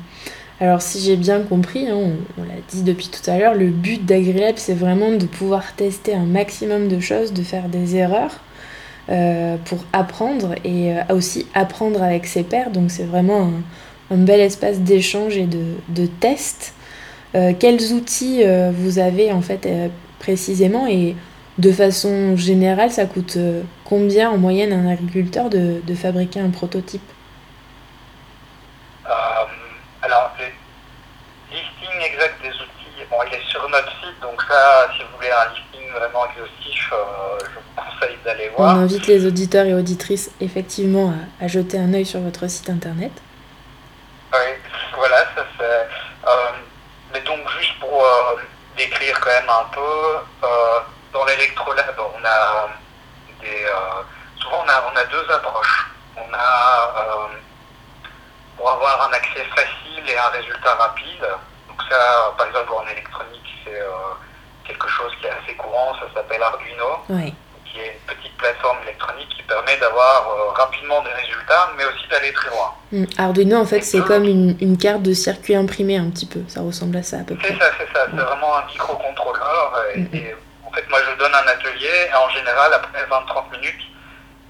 [0.61, 3.67] Alors si j'ai bien compris, hein, on, on l'a dit depuis tout à l'heure, le
[3.67, 8.31] but d'AgriLab c'est vraiment de pouvoir tester un maximum de choses, de faire des erreurs
[9.09, 12.69] euh, pour apprendre et euh, aussi apprendre avec ses pairs.
[12.69, 13.51] Donc c'est vraiment
[14.11, 16.73] un, un bel espace d'échange et de, de test.
[17.35, 19.87] Euh, quels outils euh, vous avez en fait euh,
[20.19, 21.15] précisément et
[21.57, 23.37] de façon générale ça coûte
[23.85, 27.01] combien en moyenne à un agriculteur de, de fabriquer un prototype?
[30.01, 30.45] Alors, le
[31.55, 35.29] listing exact des outils, bon, il est sur notre site, donc ça, si vous voulez
[35.31, 38.75] un listing vraiment exhaustif, euh, je vous conseille d'aller On voir.
[38.79, 43.11] invite les auditeurs et auditrices effectivement à, à jeter un œil sur votre site internet.
[44.33, 44.39] Oui,
[48.85, 50.17] décrire quand même un peu.
[50.43, 50.79] Euh,
[51.13, 52.67] dans l'électrolab, on a euh,
[53.41, 54.01] des, euh,
[54.41, 55.91] souvent on a, on a, deux approches.
[56.17, 57.37] On a euh,
[58.57, 61.25] pour avoir un accès facile et un résultat rapide.
[61.67, 63.79] Donc ça, par exemple en électronique, c'est
[64.65, 65.93] quelque chose qui est assez courant.
[65.95, 67.03] Ça s'appelle Arduino
[67.73, 72.07] qui est une petite plateforme électronique qui permet d'avoir euh, rapidement des résultats, mais aussi
[72.09, 72.73] d'aller très loin.
[72.91, 73.05] Hmm.
[73.17, 76.41] Arduino, en fait, c'est comme une, une, carte de circuit imprimé un petit peu.
[76.47, 77.49] Ça ressemble à ça à peu près.
[77.49, 78.05] C'est ça, c'est ça.
[78.09, 79.83] C'est vraiment un microcontrôleur.
[79.95, 80.15] Et, hmm.
[80.15, 83.81] et, en fait, moi, je donne un atelier et en général, après 20-30 minutes,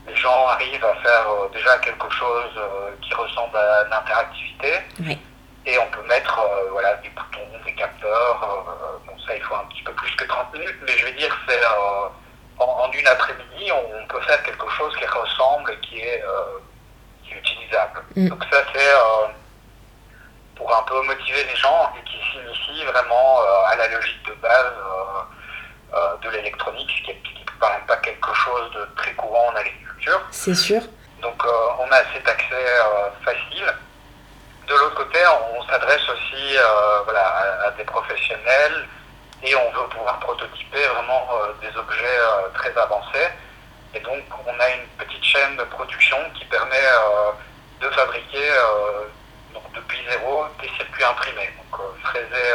[0.08, 4.74] les gens arrivent à faire euh, déjà quelque chose euh, qui ressemble à l'interactivité.
[5.00, 5.18] Oui.
[5.66, 8.68] Et on peut mettre voilà, des boutons, des capteurs.
[9.08, 11.34] bon, ça, il faut un petit peu plus que 30 minutes, mais je vais dire
[11.48, 11.58] c'est
[12.60, 16.60] en, une après-midi, on, peut faire quelque chose qui ressemble et qui est, euh,
[17.36, 18.04] utilisable.
[18.16, 18.30] Mm.
[18.30, 19.28] Donc ça, c'est euh,
[20.56, 24.34] pour un peu motiver les gens et qui s'initient vraiment euh, à la logique de
[24.36, 24.74] base
[26.24, 30.22] de l'électronique, ce qui n'est quand même pas quelque chose de très courant en agriculture.
[30.32, 30.82] C'est sûr.
[31.22, 32.66] Donc on a cet accès
[33.24, 33.74] facile.
[34.68, 35.20] De l'autre côté,
[35.56, 36.56] on, s'adresse aussi
[37.04, 38.88] voilà, à, des professionnels
[39.44, 43.28] et on veut pouvoir prototyper vraiment euh, des objets euh, très avancés.
[43.94, 47.32] Et donc on a une petite chaîne de production qui permet euh,
[47.82, 48.50] de fabriquer
[49.54, 51.52] donc depuis zéro des circuits imprimés.
[51.58, 52.50] Donc fraiser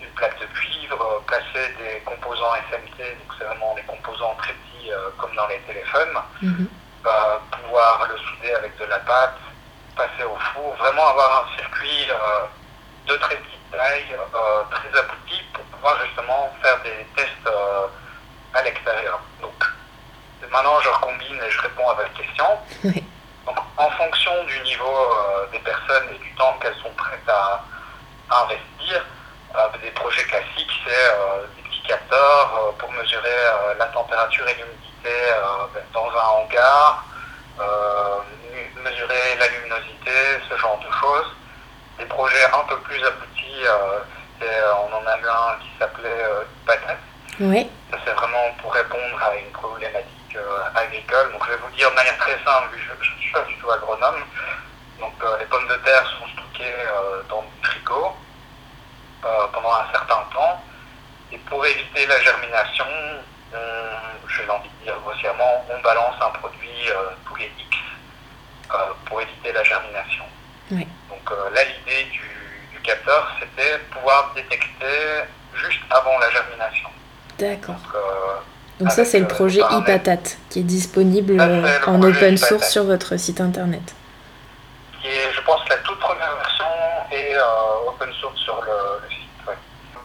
[0.00, 4.90] une plaque de cuivre, placer des composants SMT, donc c'est vraiment des composants très petits
[5.18, 6.68] comme dans les téléphones, mhm.
[7.52, 9.38] pouvoir le souder avec de la pâte,
[9.94, 12.08] passer au four, vraiment avoir un circuit
[13.06, 14.16] de très petite taille,
[14.70, 15.19] très abouti
[15.80, 17.86] pour justement faire des tests euh,
[18.54, 19.20] à l'extérieur.
[19.40, 19.52] Donc
[20.50, 22.46] maintenant je recombine et je réponds à votre question.
[23.46, 27.64] Donc en fonction du niveau euh, des personnes et du temps qu'elles sont prêtes à,
[28.42, 29.04] investir,
[29.56, 33.36] euh, des projets classiques, c'est des petits capteurs pour mesurer
[33.78, 35.16] la température et l'humidité
[35.92, 37.04] dans un hangar,
[38.84, 40.12] mesurer la luminosité,
[40.48, 41.34] ce genre de choses.
[41.98, 43.66] Des projets un peu plus aboutis
[44.46, 46.98] euh, on en a eu un qui s'appelait euh, Patate.
[47.40, 47.70] Oui.
[47.90, 51.32] Ça, c'est vraiment pour répondre à une problématique euh, agricole.
[51.32, 53.70] Donc, je vais vous dire de manière très simple, je ne suis pas du tout
[53.70, 54.22] agronome.
[54.98, 56.74] Donc, les pommes de terre sont stockées
[57.30, 58.12] dans du frigo
[59.22, 60.62] pendant un certain temps.
[61.32, 62.84] Et pour éviter la germination,
[64.26, 66.90] je vais envie de dire grossièrement, on balance un produit
[67.26, 67.78] tous les X
[69.06, 70.24] pour éviter la germination.
[70.70, 70.86] Oui.
[71.08, 72.39] Donc là, l'idée du
[73.40, 75.24] c'était pouvoir détecter
[75.54, 76.88] juste avant la germination.
[77.38, 77.76] D'accord.
[78.78, 81.40] Donc, euh, ça, c'est le euh, projet iPatat qui est disponible
[81.86, 83.94] en open source sur votre site internet.
[85.00, 86.64] Qui est, je pense, la toute première version
[87.10, 89.18] est euh, open source sur le, site.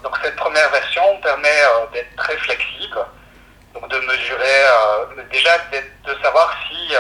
[0.04, 1.50] Donc cette première version permet
[1.94, 3.00] d'être très flexible,
[3.74, 6.94] donc de mesurer, déjà de savoir si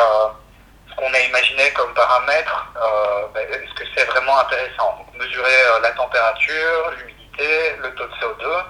[0.96, 5.80] qu'on a imaginé comme paramètre, euh, ben, est-ce que c'est vraiment intéressant Donc, Mesurer euh,
[5.82, 8.64] la température, l'humidité, le taux de CO2,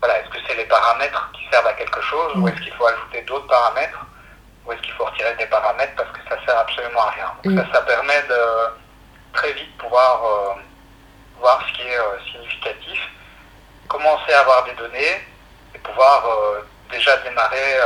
[0.00, 2.86] voilà, est-ce que c'est les paramètres qui servent à quelque chose ou est-ce qu'il faut
[2.86, 3.98] ajouter d'autres paramètres
[4.64, 7.32] ou est-ce qu'il faut retirer des paramètres parce que ça sert absolument à rien.
[7.44, 8.42] Donc ça, ça permet de
[9.32, 10.60] très vite pouvoir euh,
[11.40, 13.00] voir ce qui est significatif,
[13.88, 15.26] commencer à avoir des données
[15.74, 16.24] et pouvoir
[16.90, 17.78] déjà démarrer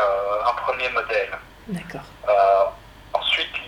[0.47, 1.31] un premier modèle.
[1.69, 2.01] D'accord.
[3.15, 3.62] Ensuite,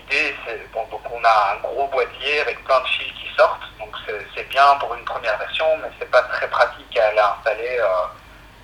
[0.91, 3.95] donc on a un gros boîtier avec plein de fils qui sortent, donc
[4.35, 7.87] c'est bien pour une première version, mais c'est pas très pratique à l'installer euh,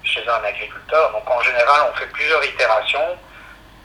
[0.03, 1.11] chez un agriculteur.
[1.11, 3.17] Donc en général, on fait plusieurs itérations.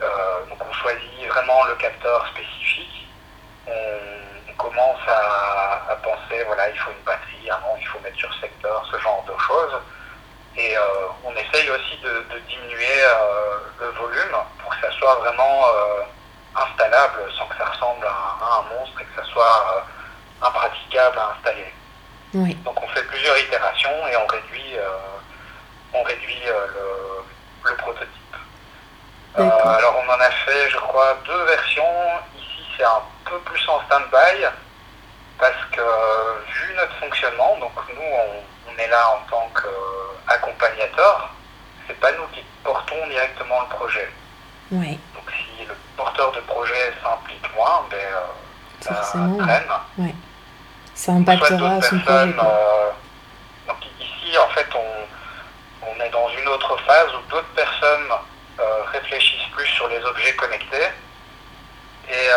[0.02, 3.08] Euh, donc on choisit vraiment le capteur spécifique.
[3.66, 3.72] On,
[4.56, 8.98] commence à, penser, voilà, il faut une batterie, avant il faut mettre sur secteur, ce
[8.98, 9.80] genre de choses.
[10.56, 10.80] Et euh,
[11.24, 13.02] on essaye aussi de diminuer
[13.78, 15.66] le volume pour que ça soit vraiment
[16.56, 21.36] installable sans que ça ressemble à, un monstre et que ça soit euh, impraticable à
[21.36, 21.72] installer.
[22.34, 24.88] Donc on fait plusieurs itérations et on réduit, euh,
[25.94, 28.10] on réduit euh, le, le, prototype.
[29.36, 31.82] alors on en a fait, je crois, deux versions.
[32.36, 34.44] Ici c'est un peu plus en stand-by
[35.38, 41.30] parce que vu notre fonctionnement, donc nous on, on est là en tant qu'accompagnateur,
[41.86, 44.10] c'est pas nous qui portons directement le projet.
[44.72, 44.98] Oui
[45.96, 49.62] porteur de projet s'implique moins, ben, euh, Forcément, ça
[50.94, 52.34] Ça impactera son projet.
[52.38, 52.90] Euh,
[53.66, 58.10] donc ici, en fait, on, on, est dans une autre phase où d'autres personnes
[58.60, 60.88] euh, réfléchissent plus sur les objets connectés.
[62.08, 62.28] Et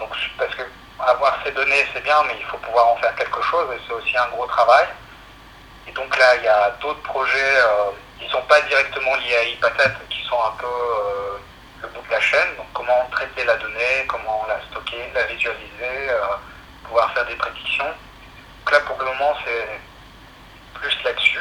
[0.00, 0.62] donc, parce que
[0.98, 3.94] avoir ces données, c'est bien, mais il faut pouvoir en faire quelque chose et c'est
[3.94, 4.86] aussi un gros travail.
[5.88, 7.54] Et donc là, il y a d'autres projets
[8.18, 10.66] qui ne sont pas directement liés à iPatat, qui sont un peu
[11.92, 12.56] de la chaîne.
[12.56, 16.10] Donc comment traiter la donnée, comment la stocker, la visualiser,
[16.84, 17.84] pouvoir faire des prédictions.
[17.84, 19.80] Donc là, pour le moment, c'est
[20.74, 21.40] plus là-dessus.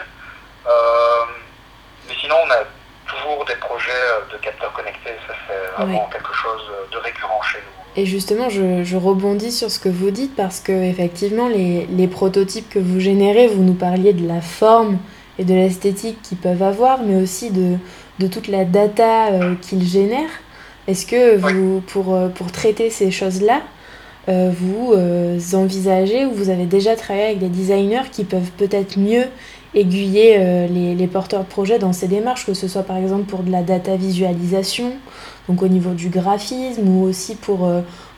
[2.08, 2.64] mais sinon, on a
[3.06, 3.92] toujours des projets
[4.32, 5.16] de capteurs connectés.
[5.28, 7.84] Ça, c'est vraiment quelque chose de récurrent chez nous.
[7.96, 12.70] Et justement, je, rebondis sur ce que vous dites parce que effectivement, les, les, prototypes
[12.70, 14.98] que vous générez, vous nous parliez de la forme
[15.38, 17.78] et de l'esthétique qu'ils peuvent avoir, mais aussi de,
[18.20, 20.42] de toute la data euh, qu'ils génèrent.
[20.88, 23.62] Est-ce que vous, pour, euh, pour traiter ces choses-là,
[24.30, 24.94] euh, vous
[25.56, 29.26] envisagez ou vous avez déjà travaillé avec des designers qui peuvent peut-être mieux
[29.76, 30.38] aiguiller
[30.70, 33.52] les, les, porteurs de projets dans ces démarches, que ce soit par exemple pour de
[33.52, 34.94] la data visualisation
[35.50, 37.68] donc au niveau du graphisme ou aussi pour,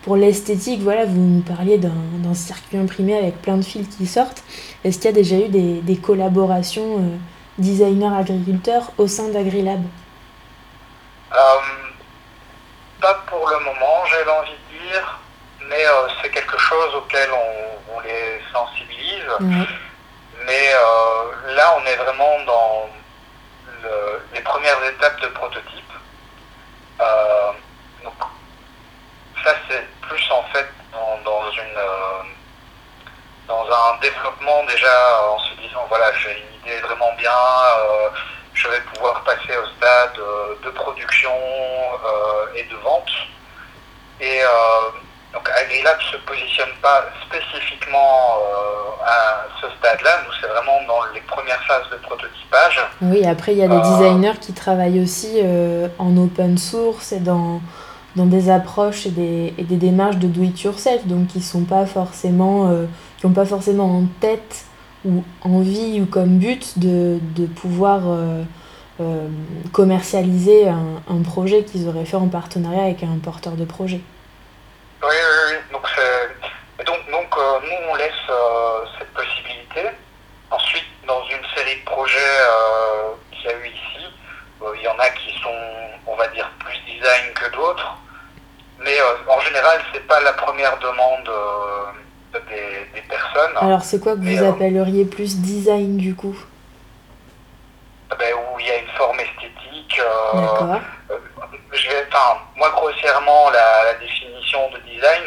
[0.05, 0.81] pour l'esthétique.
[0.81, 4.43] Voilà, vous nous parliez d'un circuit imprimé avec plein de fils qui sortent.
[4.84, 7.17] Est-ce qu'il y a déjà eu des, des collaborations euh,
[7.57, 9.83] designers-agriculteurs au sein d'AgriLab
[11.33, 11.37] euh,
[13.01, 15.19] Pas pour le moment, j'ai envie de dire,
[15.69, 15.83] mais
[16.21, 19.25] c'est quelque chose auquel on, les sensibilise.
[20.45, 20.71] Mais
[21.55, 22.89] là, on est vraiment dans
[24.33, 25.93] les premières étapes de prototype.
[27.01, 27.51] Euh,
[28.03, 28.13] donc,
[29.43, 32.23] ça, c'est plus en fait dans, une, euh,
[33.47, 38.10] dans un développement déjà en se disant voilà, j'ai une idée vraiment bien, euh,
[38.54, 40.19] je vais pouvoir passer au stade
[40.63, 41.32] de production
[42.56, 43.12] et de vente.
[44.21, 44.39] Et
[45.34, 48.38] donc AgriLab ne se positionne pas spécifiquement
[49.06, 52.80] à ce stade-là, nous c'est vraiment dans les premières phases de prototypage.
[53.01, 55.41] Oui, après il y a des designers qui travaillent aussi
[55.99, 57.60] en open source et dans,
[58.15, 61.65] dans des approches et des, et des démarches de do it yourself, donc qui sont
[61.65, 62.71] pas forcément,
[63.17, 64.64] qui n'ont pas forcément en tête
[65.05, 68.01] ou envie ou comme but de, de pouvoir
[69.71, 74.01] commercialiser un, un projet qu'ils auraient fait en partenariat avec un porteur de projet.
[75.03, 75.55] Oui, oui, oui.
[75.71, 75.87] Donc,
[76.85, 79.89] donc, donc euh, nous, on laisse euh, cette possibilité.
[80.49, 84.05] Ensuite, dans une série de projets euh, qu'il y a eu ici,
[84.75, 85.61] il y en a qui sont,
[86.07, 87.97] on va dire, plus design que d'autres.
[88.79, 91.29] Mais en général, c'est pas la première demande
[92.49, 93.57] des, personnes.
[93.57, 96.35] Alors, c'est quoi que vous appelleriez plus design du coup?
[98.17, 100.01] Ben, Où il y a une forme esthétique.
[100.33, 100.79] D'accord
[101.75, 105.23] je vais, enfin, moi grossièrement, la, définition de design,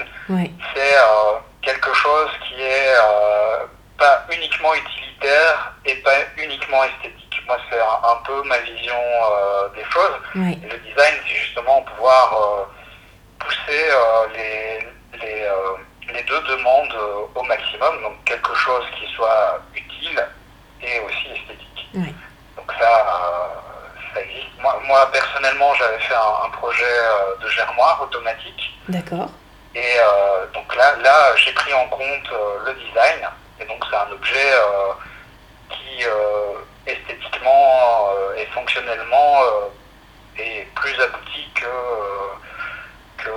[0.75, 3.67] c'est euh, quelque chose qui est euh,
[3.97, 7.43] pas uniquement utilitaire et pas uniquement esthétique.
[7.47, 10.17] Moi, c'est un, peu ma vision euh, des choses.
[10.35, 12.69] Et le design, c'est justement pouvoir
[13.39, 13.89] pousser
[14.35, 15.49] les, les,
[16.19, 16.95] les, deux demandes
[17.35, 18.03] au maximum.
[18.03, 20.27] Donc, quelque chose qui soit utile
[20.83, 21.89] et aussi esthétique.
[22.57, 23.29] Donc ça
[24.89, 28.75] moi, personnellement, j'avais fait un, projet euh, de germoire automatique.
[28.89, 29.31] D'accord.
[29.75, 33.29] Et euh, donc là, là j'ai pris en compte euh, le design.
[33.61, 34.53] Et donc, c'est un objet
[35.71, 36.05] qui,
[36.87, 39.41] esthétiquement et fonctionnellement,
[40.39, 43.31] est plus abouti que, que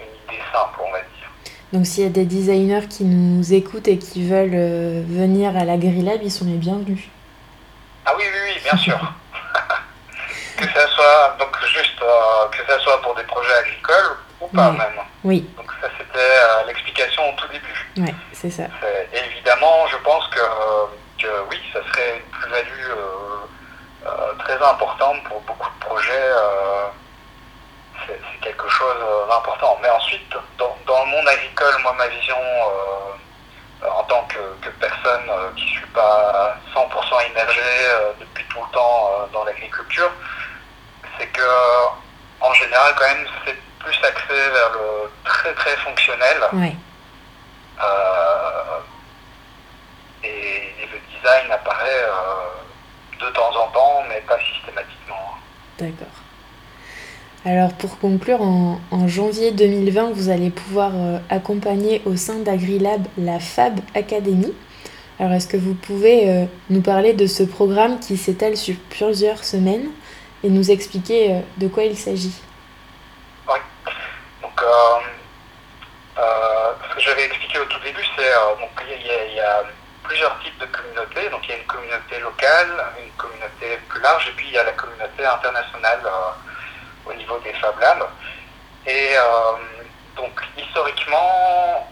[0.00, 1.13] une idée simple, on va dire.
[1.72, 5.76] Donc s'il y a des designers qui nous écoutent et qui veulent venir à la
[5.76, 7.08] Grillab, ils sont les bienvenus.
[8.06, 8.98] Ah oui, oui, oui, bien sûr.
[10.56, 14.70] que ça soit donc juste euh, que ça soit pour des projets agricoles ou pas
[14.70, 15.00] même.
[15.24, 15.48] Oui.
[15.56, 17.90] Donc ça c'était euh, l'explication au tout début.
[17.96, 18.64] Oui, c'est ça.
[19.12, 22.90] évidemment, je pense que, que, oui, ça serait une plus-value
[24.06, 26.30] euh, très importante pour beaucoup de projets.
[28.06, 28.96] C'est quelque chose
[29.28, 29.78] d'important.
[29.82, 32.36] Mais ensuite, dans, dans, le monde agricole, moi ma vision
[33.82, 37.60] en tant que, que personne qui ne suis pas 100% immergé
[38.18, 40.10] depuis tout le temps dans l'agriculture,
[41.18, 41.42] c'est que
[42.40, 46.38] en général quand même c'est plus axé vers le très très fonctionnel.
[47.82, 48.78] Euh,
[50.22, 55.34] et, le design apparaît euh, de temps en temps, mais pas systématiquement.
[55.78, 56.06] D'accord.
[57.46, 63.38] Alors pour conclure, en, janvier 2020, vous allez pouvoir euh, accompagner au sein d'AgriLab la
[63.38, 64.54] Fab Academy.
[65.20, 69.90] Alors est-ce que vous pouvez nous parler de ce programme qui s'étale sur plusieurs semaines
[70.44, 72.34] et nous expliquer euh, de quoi il s'agit?
[73.48, 73.58] Oui.
[74.42, 74.98] Donc, euh,
[76.18, 78.30] euh, ce que j'avais expliqué au tout début, c'est
[78.84, 79.64] qu'il y, a
[80.02, 81.30] plusieurs types de communautés.
[81.30, 82.68] Donc, il y a une communauté locale,
[83.02, 86.00] une communauté plus large, et puis il y a la communauté internationale
[87.06, 88.06] au niveau des Fab Labs.
[88.86, 89.14] Et
[90.16, 91.88] donc, historiquement,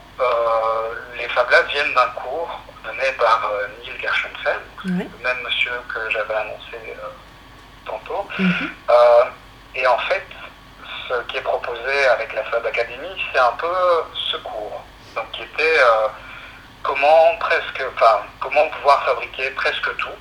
[1.16, 3.50] les Fab Labs viennent d'un cours donné par
[3.80, 6.96] Neil Gershenfeld, le même monsieur que j'avais annoncé
[7.84, 8.26] tantôt.
[8.38, 8.70] Mhm.
[8.90, 9.24] Euh,
[9.74, 10.26] et en fait,
[11.08, 13.74] ce qui est proposé avec la Fab Academy, c'est un peu
[14.30, 14.82] ce cours.
[15.14, 16.08] Donc, qui était euh,
[16.82, 20.18] comment presque, enfin, comment pouvoir fabriquer presque tout.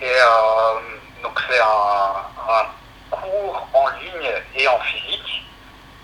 [0.00, 0.80] Et euh,
[1.22, 2.66] donc, c'est un, un
[3.10, 5.44] cours en ligne et en physique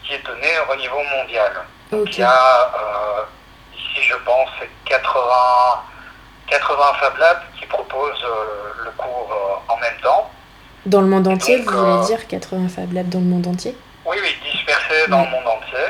[0.04, 1.52] qui est donné au niveau mondial.
[1.92, 3.22] Il y a euh,
[3.74, 5.82] ici, je pense, c'est 80,
[6.48, 10.30] 80 Fab Labs qui proposent euh, le cours euh, en même temps.
[10.84, 13.76] Dans le monde entier, donc, vous voulez dire 80 Fab Labs dans le monde entier?
[14.04, 15.24] Oui, oui, dispersés dans Ouais.
[15.26, 15.86] le monde entier.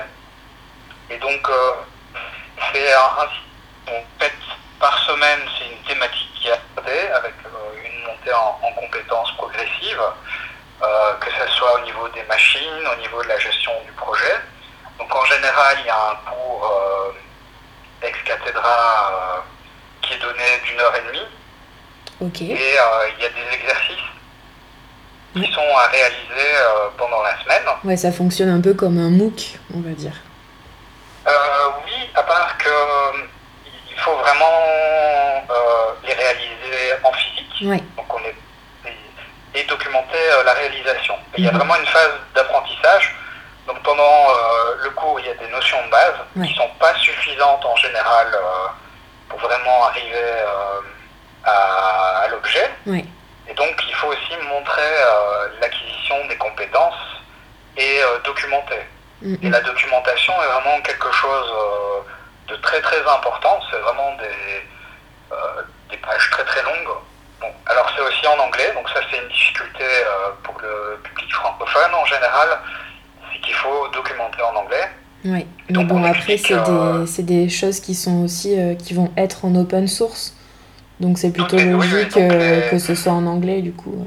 [1.11, 1.73] Et donc, euh,
[2.73, 4.33] c'est un, en fait,
[4.81, 9.33] par semaine, c'est une thématique qui est abordée avec euh, une montée en, en compétences
[9.37, 10.11] progressives, euh,
[10.81, 14.35] que ce soit au niveau des machines, au niveau de la gestion du projet.
[14.99, 16.65] Donc, en général, il y a un cours
[17.13, 19.41] euh, ex cathedra euh,
[20.03, 21.27] qui est donné d'une heure et demie.
[22.51, 23.97] Et euh, il y a des exercices
[25.35, 27.63] qui sont à réaliser euh, pendant la semaine.
[27.85, 30.15] Ouais, ça fonctionne un peu comme un MOOC, on va dire.
[31.29, 31.31] Euh,
[31.85, 33.23] oui, à part que euh,
[33.91, 37.83] il faut vraiment euh, les réaliser en physique, Ouais.
[37.97, 38.06] donc
[39.67, 41.15] documenter euh, la réalisation.
[41.35, 41.59] Et Il y a Mhm.
[41.59, 43.15] vraiment une phase d'apprentissage.
[43.67, 46.15] Donc pendant euh, le cours, il y a des notions de base
[46.47, 48.67] qui sont pas suffisantes en général euh,
[49.29, 50.23] pour vraiment arriver
[51.45, 52.71] à, à l'objet.
[53.49, 54.83] Et donc il faut aussi montrer
[55.61, 56.95] l'acquisition des compétences
[57.77, 58.81] et documenter.
[59.23, 61.53] Mm, Et la documentation est vraiment quelque chose
[62.49, 63.61] de très très important.
[63.71, 64.65] C'est vraiment des,
[65.33, 66.95] euh, des pages très très longues.
[67.41, 71.33] Bon, alors c'est aussi en anglais, donc ça c'est une difficulté euh, pour le public
[71.35, 72.49] francophone en général,
[73.33, 74.89] c'est qu'il faut documenter en anglais.
[75.25, 75.47] Ouais.
[75.71, 79.45] Mais bon, on après, c'est euh, des, choses qui sont aussi euh, qui vont être
[79.45, 80.35] en open source.
[81.01, 83.73] Donc c'est plutôt les- oui, oui, logique euh, les- que ce soit en anglais, du
[83.73, 84.07] coup.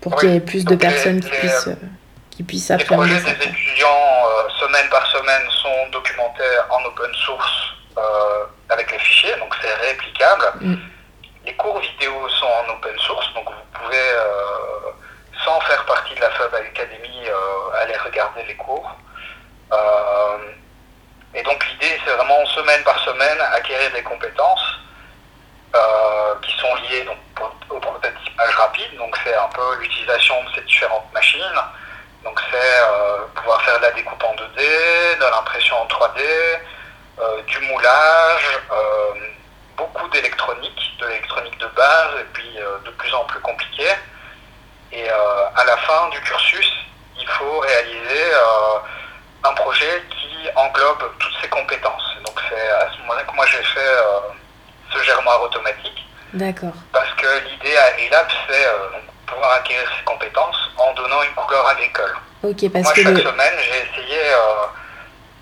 [0.00, 1.68] pour Oui, qu'il y ait plus de les- personnes qui puissent,
[2.30, 3.86] qui puissent Les projets des étudiants,
[4.60, 7.74] semaine par semaine, sont documentés en open source
[8.68, 10.44] avec les fichiers, donc c'est réplicable.
[10.60, 10.74] Mm.
[11.98, 14.90] Les cours vidéo sont en open source, donc vous pouvez, euh,
[15.44, 18.90] sans faire partie de la Fab Academy, euh, aller regarder les cours.
[19.72, 20.38] Euh,
[21.34, 24.80] et donc l'idée, c'est vraiment semaine par semaine acquérir des compétences
[26.42, 27.18] qui sont liées donc,
[27.68, 28.96] au prototypage rapide.
[28.96, 31.60] Donc c'est un peu l'utilisation de ces différentes machines.
[32.24, 36.22] Donc c'est pouvoir faire de la découpe en 2D, de l'impression en 3D,
[37.18, 38.58] euh, du moulage,
[39.76, 43.88] beaucoup d'électronique, de l'électronique de base et puis euh, de plus en plus compliqué.
[44.92, 46.72] Et euh, à la fin du cursus,
[47.18, 52.16] il faut réaliser euh, un projet qui englobe toutes ces compétences.
[52.24, 53.96] Donc c'est à ce moment-là que moi j'ai fait
[54.92, 56.72] ce germoire automatique D'accord.
[56.92, 58.66] parce que l'idée à ELAB c'est
[59.26, 62.14] pouvoir acquérir ces compétences en donnant une couleur agricole.
[62.42, 63.22] Ok, parce Moi, que chaque le...
[63.22, 64.20] semaine, j'ai essayé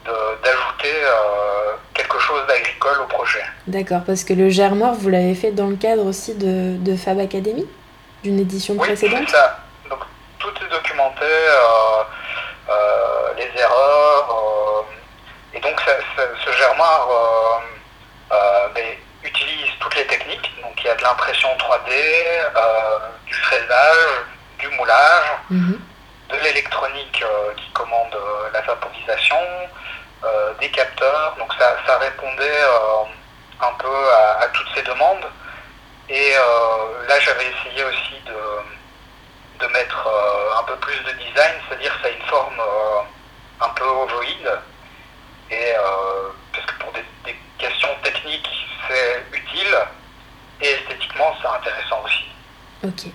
[0.09, 1.75] euh, d'ajouter euh,
[2.05, 3.43] quelque chose d'agricole au projet.
[3.67, 7.19] D'accord, parce que le germoire, vous l'avez fait dans le cadre aussi de, de Fab
[7.19, 7.67] Academy
[8.23, 9.59] D'une édition Oui, précédente ça.
[9.89, 10.01] Donc,
[10.39, 12.03] tout est documenté, euh,
[12.71, 14.29] euh, les erreurs.
[14.31, 17.09] euh, et donc, ça- ça- ce germoire
[18.33, 18.37] euh,
[18.75, 20.51] mais utilise toutes les techniques.
[20.63, 24.07] Donc, il y a de l'impression 3D, euh, du fraisage,
[24.59, 25.25] du moulage.
[25.51, 25.81] Mhm.
[26.31, 27.23] de l'électronique
[27.57, 28.17] qui commande
[28.53, 29.37] la vaporisation,
[30.61, 31.37] des capteurs.
[31.39, 33.05] Donc ça, ça répondait euh,
[33.61, 34.11] un peu
[34.41, 35.25] à, toutes ces demandes.
[36.09, 41.55] Et euh, là, j'avais essayé aussi de, de mettre euh, un peu plus de design,
[41.69, 44.59] c'est-à-dire ça a une forme euh, un peu ovoïde.
[45.51, 48.49] Et euh, parce que pour des, des questions techniques,
[48.89, 49.77] c'est utile.
[50.61, 52.25] Et esthétiquement, c'est intéressant aussi.
[52.85, 53.13] Ok.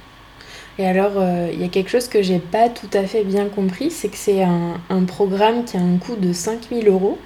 [0.79, 3.47] Et alors, euh, il y a quelque chose que j'ai pas tout à fait bien
[3.47, 7.19] compris, c'est que c'est un, un programme qui a un coût de 5000 euros.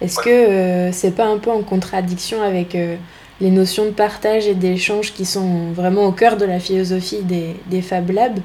[0.00, 2.96] Est-ce que euh, c'est pas un peu en contradiction avec euh,
[3.40, 7.56] les notions de partage et d'échange qui sont vraiment au cœur de la philosophie des,
[7.66, 8.38] des Fab Labs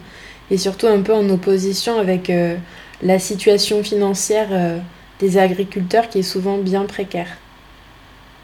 [0.52, 2.56] et surtout un peu en opposition avec euh,
[3.02, 4.80] la situation financière euh,
[5.20, 7.28] des agriculteurs qui est souvent bien précaire?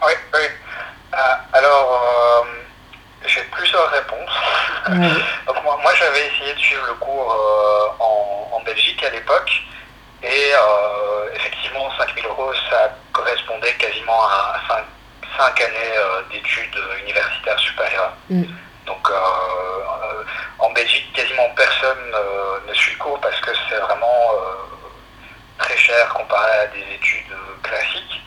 [0.06, 0.40] Oui, oui.
[1.14, 1.18] Euh,
[1.54, 2.46] alors,
[3.26, 4.20] j'ai plusieurs réponses.
[4.90, 5.22] Ouais.
[5.48, 5.64] Donc
[6.02, 9.52] j'avais essayé de suivre le cours euh, en, en Belgique à l'époque.
[10.24, 14.60] Et euh, effectivement, 5000 euros, ça correspondait quasiment à
[15.38, 18.14] 5, années euh, d'études universitaires supérieures.
[18.30, 18.44] Mm.
[18.86, 20.24] Donc euh,
[20.60, 24.56] en Belgique, quasiment personne euh, ne suit le cours parce que c'est vraiment euh,
[25.60, 28.22] très cher comparé à des études classiques.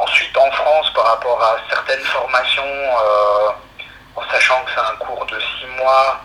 [0.00, 2.62] Ensuite, en France, par rapport à certaines formations,
[4.14, 6.20] en sachant que c'est un cours de six mois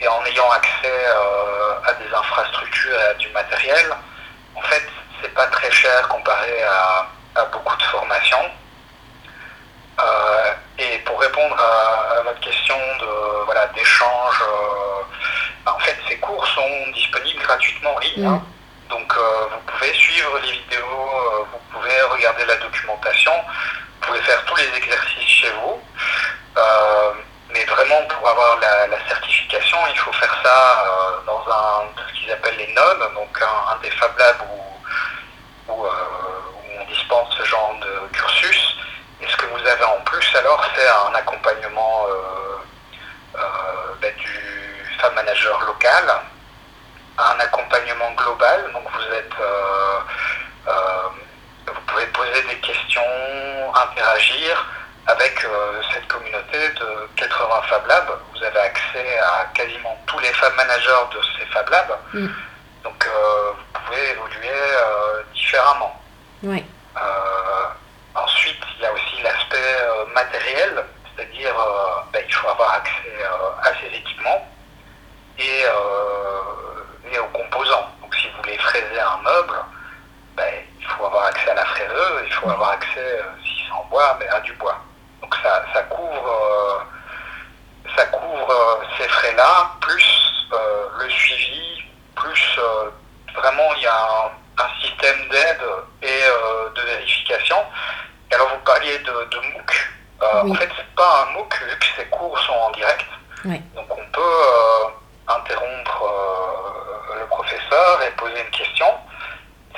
[0.00, 1.06] et en ayant accès
[1.86, 3.86] à des infrastructures et à du matériel,
[4.54, 4.82] en fait,
[5.20, 8.50] c'est pas très cher comparé à, beaucoup de formations.
[10.78, 14.42] et pour répondre à, votre question de voilà d'échange,
[15.66, 18.26] en fait, ces cours sont disponibles gratuitement en ligne.
[18.26, 18.42] Hein.
[18.90, 24.20] Donc euh, vous pouvez suivre les vidéos, euh, vous pouvez regarder la documentation, vous pouvez
[24.22, 25.80] faire tous les exercices chez vous.
[26.56, 27.12] Euh,
[27.52, 28.98] mais vraiment pour avoir la,
[29.90, 34.16] il faut faire ça dans un, ce qu'ils appellent les NON, donc un, des Fab
[34.18, 38.76] Labs où, où, on dispense ce genre de cursus.
[39.20, 42.06] Et ce que vous avez en plus alors, c'est un accompagnement
[44.00, 46.22] ben, du Fab Manager local
[47.20, 48.70] un accompagnement global.
[48.72, 49.98] Donc vous êtes, euh,
[50.68, 51.08] euh,
[51.66, 53.02] vous pouvez poser des questions,
[53.74, 54.66] interagir
[55.10, 58.18] avec euh, cette communauté de 80 Fab Labs.
[58.32, 61.98] Vous avez accès à quasiment tous les Fab Managers de ces Fab Labs.
[62.14, 62.28] Mm.
[62.84, 64.48] Donc vous pouvez évoluer
[65.34, 66.00] différemment.
[66.42, 66.64] Oui.
[68.14, 69.76] ensuite, il y a aussi l'aspect
[70.14, 70.84] matériel,
[71.14, 71.54] c'est-à-dire
[72.10, 73.22] ben, il faut avoir accès
[73.62, 74.48] à ces équipements
[75.38, 77.88] et aux composants.
[78.00, 79.56] Donc si vous voulez fraiser un meuble,
[80.36, 83.72] ben, il faut avoir accès à la fraiseuse, il faut avoir accès, euh, si c'est
[83.72, 84.78] en bois, mais à du bois.
[85.20, 90.26] Donc ça, ça couvre, euh, ça couvre euh, ces frais-là, plus
[90.98, 91.82] le suivi,
[92.16, 92.58] plus
[93.34, 95.60] vraiment il y a un, système d'aide
[96.02, 96.22] et
[96.74, 97.56] de vérification.
[98.32, 99.90] alors vous parliez de, MOOC.
[100.22, 103.06] En fait, c'est pas un MOOC vu que ces cours sont en direct.
[103.44, 104.90] Donc on peut
[105.36, 108.86] interrompre euh, le professeur et poser une question.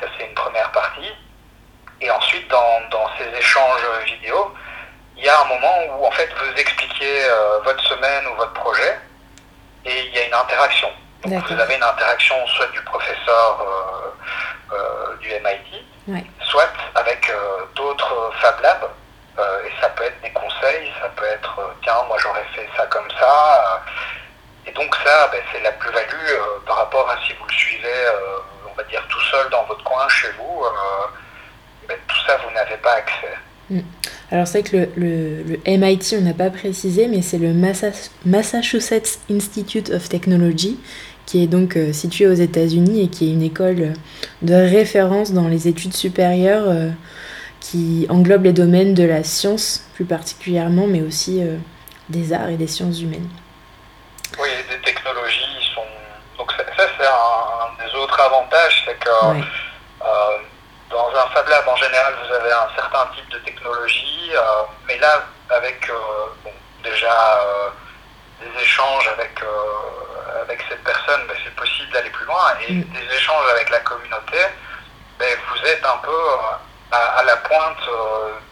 [0.01, 1.13] Ça, c'est une première partie.
[2.01, 4.55] Et ensuite, dans, ces échanges vidéo,
[5.17, 8.55] il y a un moment où en fait vous expliquez euh, votre semaine ou votre
[8.55, 8.99] projet
[9.85, 10.89] et il y a une interaction.
[11.25, 13.67] Donc vous avez une interaction soit du professeur
[14.73, 17.31] euh, du MIT, soit avec
[17.77, 18.89] d'autres Fab Labs.
[19.83, 23.83] Ça peut être des conseils, ça peut être tiens, moi j'aurais fait ça comme ça.
[24.67, 27.89] Et donc ça, ben, c'est la plus-value euh, par rapport à si vous le suivez,
[27.89, 30.65] euh, on va dire, tout seul dans votre coin chez vous.
[30.65, 30.69] Euh,
[31.89, 33.35] ben, tout ça, vous n'avez pas accès.
[33.71, 33.81] Mm.
[34.31, 37.53] Alors c'est vrai que le, MIT, on n'a pas précisé, mais c'est le
[38.25, 40.79] Massachusetts Institute of Technology,
[41.27, 43.93] qui est donc situé aux États-Unis et qui est une école
[44.41, 46.65] de référence dans les études supérieures
[47.63, 51.43] qui englobe les domaines de la science plus particulièrement, mais aussi
[52.09, 53.29] des arts et des sciences humaines.
[54.39, 55.85] Oui, des technologies sont.
[56.39, 60.39] Donc ça, c'est un, des autres avantages, c'est que euh,
[60.91, 64.99] dans un Fab Lab en général, vous avez un certain type de technologie, euh, mais
[64.99, 66.51] là, avec euh,
[66.83, 67.41] déjà
[68.41, 69.41] des échanges avec
[70.41, 72.85] avec cette personne, ben, c'est possible d'aller plus loin et mm.
[72.85, 74.39] des échanges avec la communauté,
[75.19, 76.19] ben, vous êtes un peu
[76.93, 77.89] à, la pointe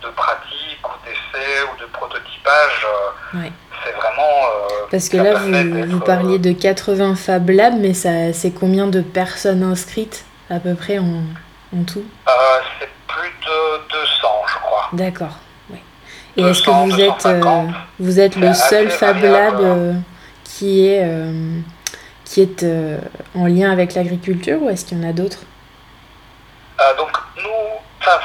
[0.02, 2.86] de pratique ou d'essai ou de prototypage
[3.84, 4.22] c'est vraiment.
[4.22, 5.34] Euh, Parce que là,
[5.86, 10.98] vous, parliez de 80 Fab Labs, mais c'est combien de personnes inscrites à peu près
[10.98, 11.22] en,
[11.76, 12.04] en tout?
[12.28, 12.32] Euh,
[12.78, 14.88] C'est plus de 200, je crois.
[14.92, 15.38] D'accord.
[16.36, 17.66] Et est-ce que vous êtes, euh,
[17.98, 20.00] vous êtes le seul Fab Lab
[20.44, 21.04] qui est,
[22.24, 22.64] qui est
[23.34, 25.40] en lien avec l'agriculture ou est-ce qu'il y en a d'autres?
[26.96, 27.10] Donc,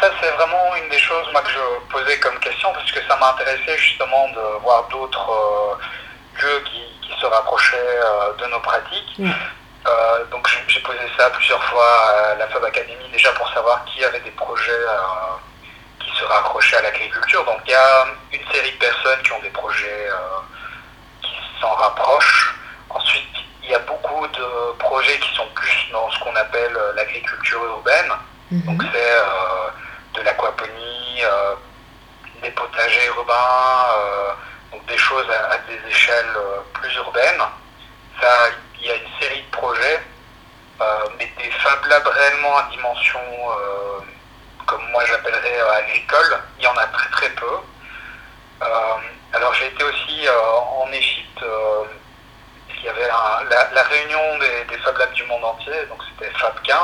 [0.01, 3.15] ça, c'est vraiment une des choses moi, que je posais comme question parce que ça
[3.17, 6.81] m'intéressait justement de voir d'autres euh, lieux qui,
[7.21, 9.21] se rapprochaient euh, de nos pratiques.
[9.21, 11.87] Euh, donc j'ai posé ça plusieurs fois
[12.31, 14.85] à la Fab Academy déjà pour savoir qui avait des projets
[15.99, 17.45] qui se rapprochaient à l'agriculture.
[17.45, 20.09] Donc il y a une série de personnes qui ont des projets
[21.21, 22.55] qui s'en rapprochent.
[22.89, 27.63] Ensuite, il y a beaucoup de projets qui sont plus dans ce qu'on appelle l'agriculture
[27.63, 28.11] urbaine.
[28.51, 28.89] Donc mhm.
[28.93, 29.69] c'est euh,
[30.13, 31.55] de l'aquaponie, euh,
[32.43, 34.31] des potagers urbains, euh,
[34.71, 36.37] donc des choses à, des échelles
[36.73, 37.41] plus urbaines.
[38.21, 38.29] Ça,
[38.79, 39.99] il y a une série de projets,
[41.17, 43.19] mais des Fab Labs réellement à dimension,
[44.67, 47.57] comme moi j'appellerais agricole, il y en a très très peu.
[49.33, 51.43] alors j'ai été aussi en Égypte
[52.77, 56.53] il y avait la, réunion des, des, Fab Labs du monde entier, donc c'était Fab
[56.63, 56.77] 15.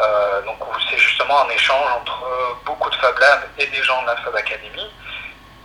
[0.00, 0.58] Euh, donc
[0.90, 2.24] c'est justement un échange entre
[2.64, 4.90] beaucoup de Fab Labs et des gens de la Fab Academy.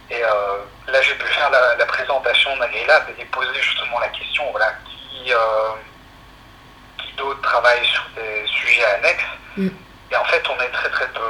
[0.09, 0.57] Et euh,
[0.87, 5.69] là, j'ai pu faire la, présentation d'AgriLab et poser justement la question, voilà, qui, euh,
[6.97, 9.23] qui d'autres travaillent sur des sujets annexes?
[9.57, 9.69] Mm.
[10.11, 11.21] Et en fait, on est très très peu.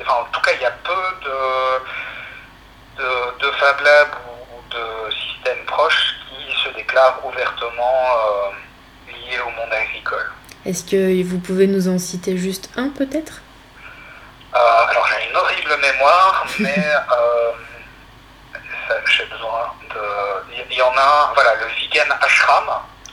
[0.00, 3.04] Enfin, en tout cas, il y a peu de,
[3.38, 4.16] de, Fab Labs
[5.70, 8.52] approches qui se déclarent ouvertement
[9.08, 10.30] liées au monde agricole.
[10.66, 13.42] Est-ce que vous pouvez nous en citer juste un peut-être?
[14.52, 16.84] Alors j'ai une horrible mémoire, mais
[19.16, 20.64] j'ai besoin de.
[20.70, 22.64] Il y en a, voilà, le Vegan Ashram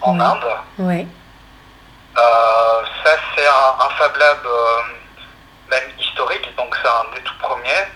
[0.02, 0.46] en Inde.
[0.80, 1.08] Ouais.
[2.16, 4.40] ça, c'est un, Fab Lab
[5.70, 7.88] même historique, donc c'est un des tout premiers.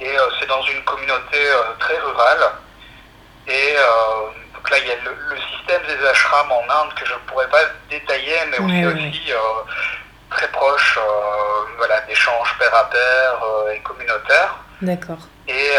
[0.00, 2.52] Et euh, c'est dans une communauté euh, très rurale.
[3.48, 7.12] Et euh, donc là, il y a le, système des ashrams en Inde que je
[7.12, 9.32] ne pourrais pas détailler, mais aussi, aussi
[10.30, 10.98] très proche
[11.76, 13.40] voilà, d'échanges pair à pair
[13.72, 14.56] et communautaires.
[14.82, 15.18] D'accord.
[15.46, 15.76] Et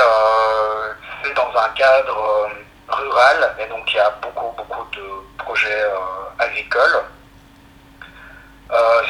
[1.22, 2.50] c'est dans un cadre
[2.88, 5.84] rural, et donc il y a beaucoup, beaucoup de projets
[6.40, 7.04] agricoles.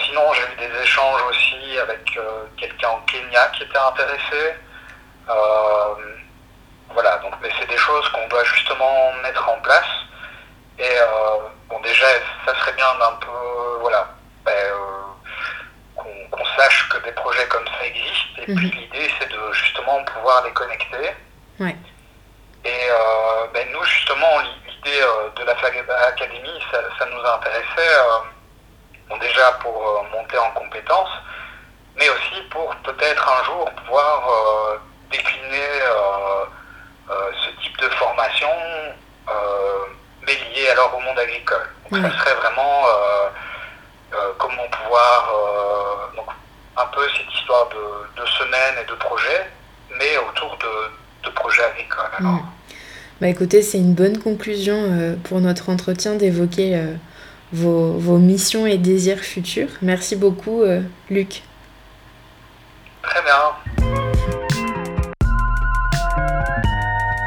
[0.06, 2.18] sinon, j'ai eu des échanges aussi avec
[2.58, 4.56] quelqu'un au Kenya qui était intéressé.
[5.30, 5.94] Euh,
[6.94, 9.90] voilà, donc, mais c'est des choses qu'on doit justement mettre en place.
[10.78, 11.38] Et euh,
[11.68, 12.06] bon, déjà,
[12.46, 14.08] ça serait bien d'un peu, voilà,
[14.46, 18.42] ben, euh, qu'on sache que des projets comme ça existent.
[18.42, 18.80] Et puis mhm.
[18.80, 21.16] l'idée, c'est de justement pouvoir les connecter.
[22.66, 22.90] Et
[23.54, 25.02] ben, nous, justement, l'idée
[25.36, 27.88] de la Flag Academy, ça, nous a intéressé,
[29.10, 31.12] bon, déjà pour monter en compétences,
[31.96, 34.80] mais aussi pour peut-être un jour pouvoir
[35.12, 36.46] décliner euh, euh,
[37.10, 38.50] ce type de formation,
[39.28, 39.32] euh,
[40.26, 41.68] mais lié alors au monde agricole.
[41.92, 42.84] Donc ça serait vraiment
[44.38, 45.34] comment pouvoir,
[46.16, 46.28] donc,
[46.78, 49.50] un peu cette histoire de, semaines et de projets,
[49.98, 52.42] mais autour de, projets agricoles.
[53.22, 56.82] Bah écoutez, c'est une bonne conclusion pour notre entretien d'évoquer
[57.54, 59.70] vos, vos, missions et désirs futurs.
[59.82, 60.64] Merci beaucoup,
[61.10, 61.44] Luc.
[63.02, 63.89] Très bien.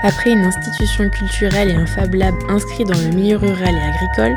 [0.05, 4.35] Après une institution culturelle et un Fab Lab inscrit dans le milieu rural et agricole,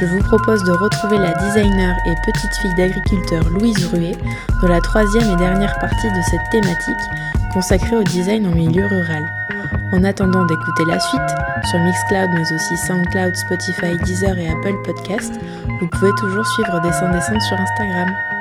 [0.00, 4.16] je vous propose de retrouver la designer et petite fille d'agriculteur Louise Ruet
[4.60, 7.04] dans la troisième et dernière partie de cette thématique
[7.52, 9.24] consacrée au design en milieu rural.
[9.92, 11.20] En attendant d'écouter la suite,
[11.70, 15.32] sur Mixcloud mais aussi Soundcloud, Spotify, Deezer et Apple Podcast,
[15.80, 18.33] vous pouvez toujours suivre Dessin Descente sur Instagram.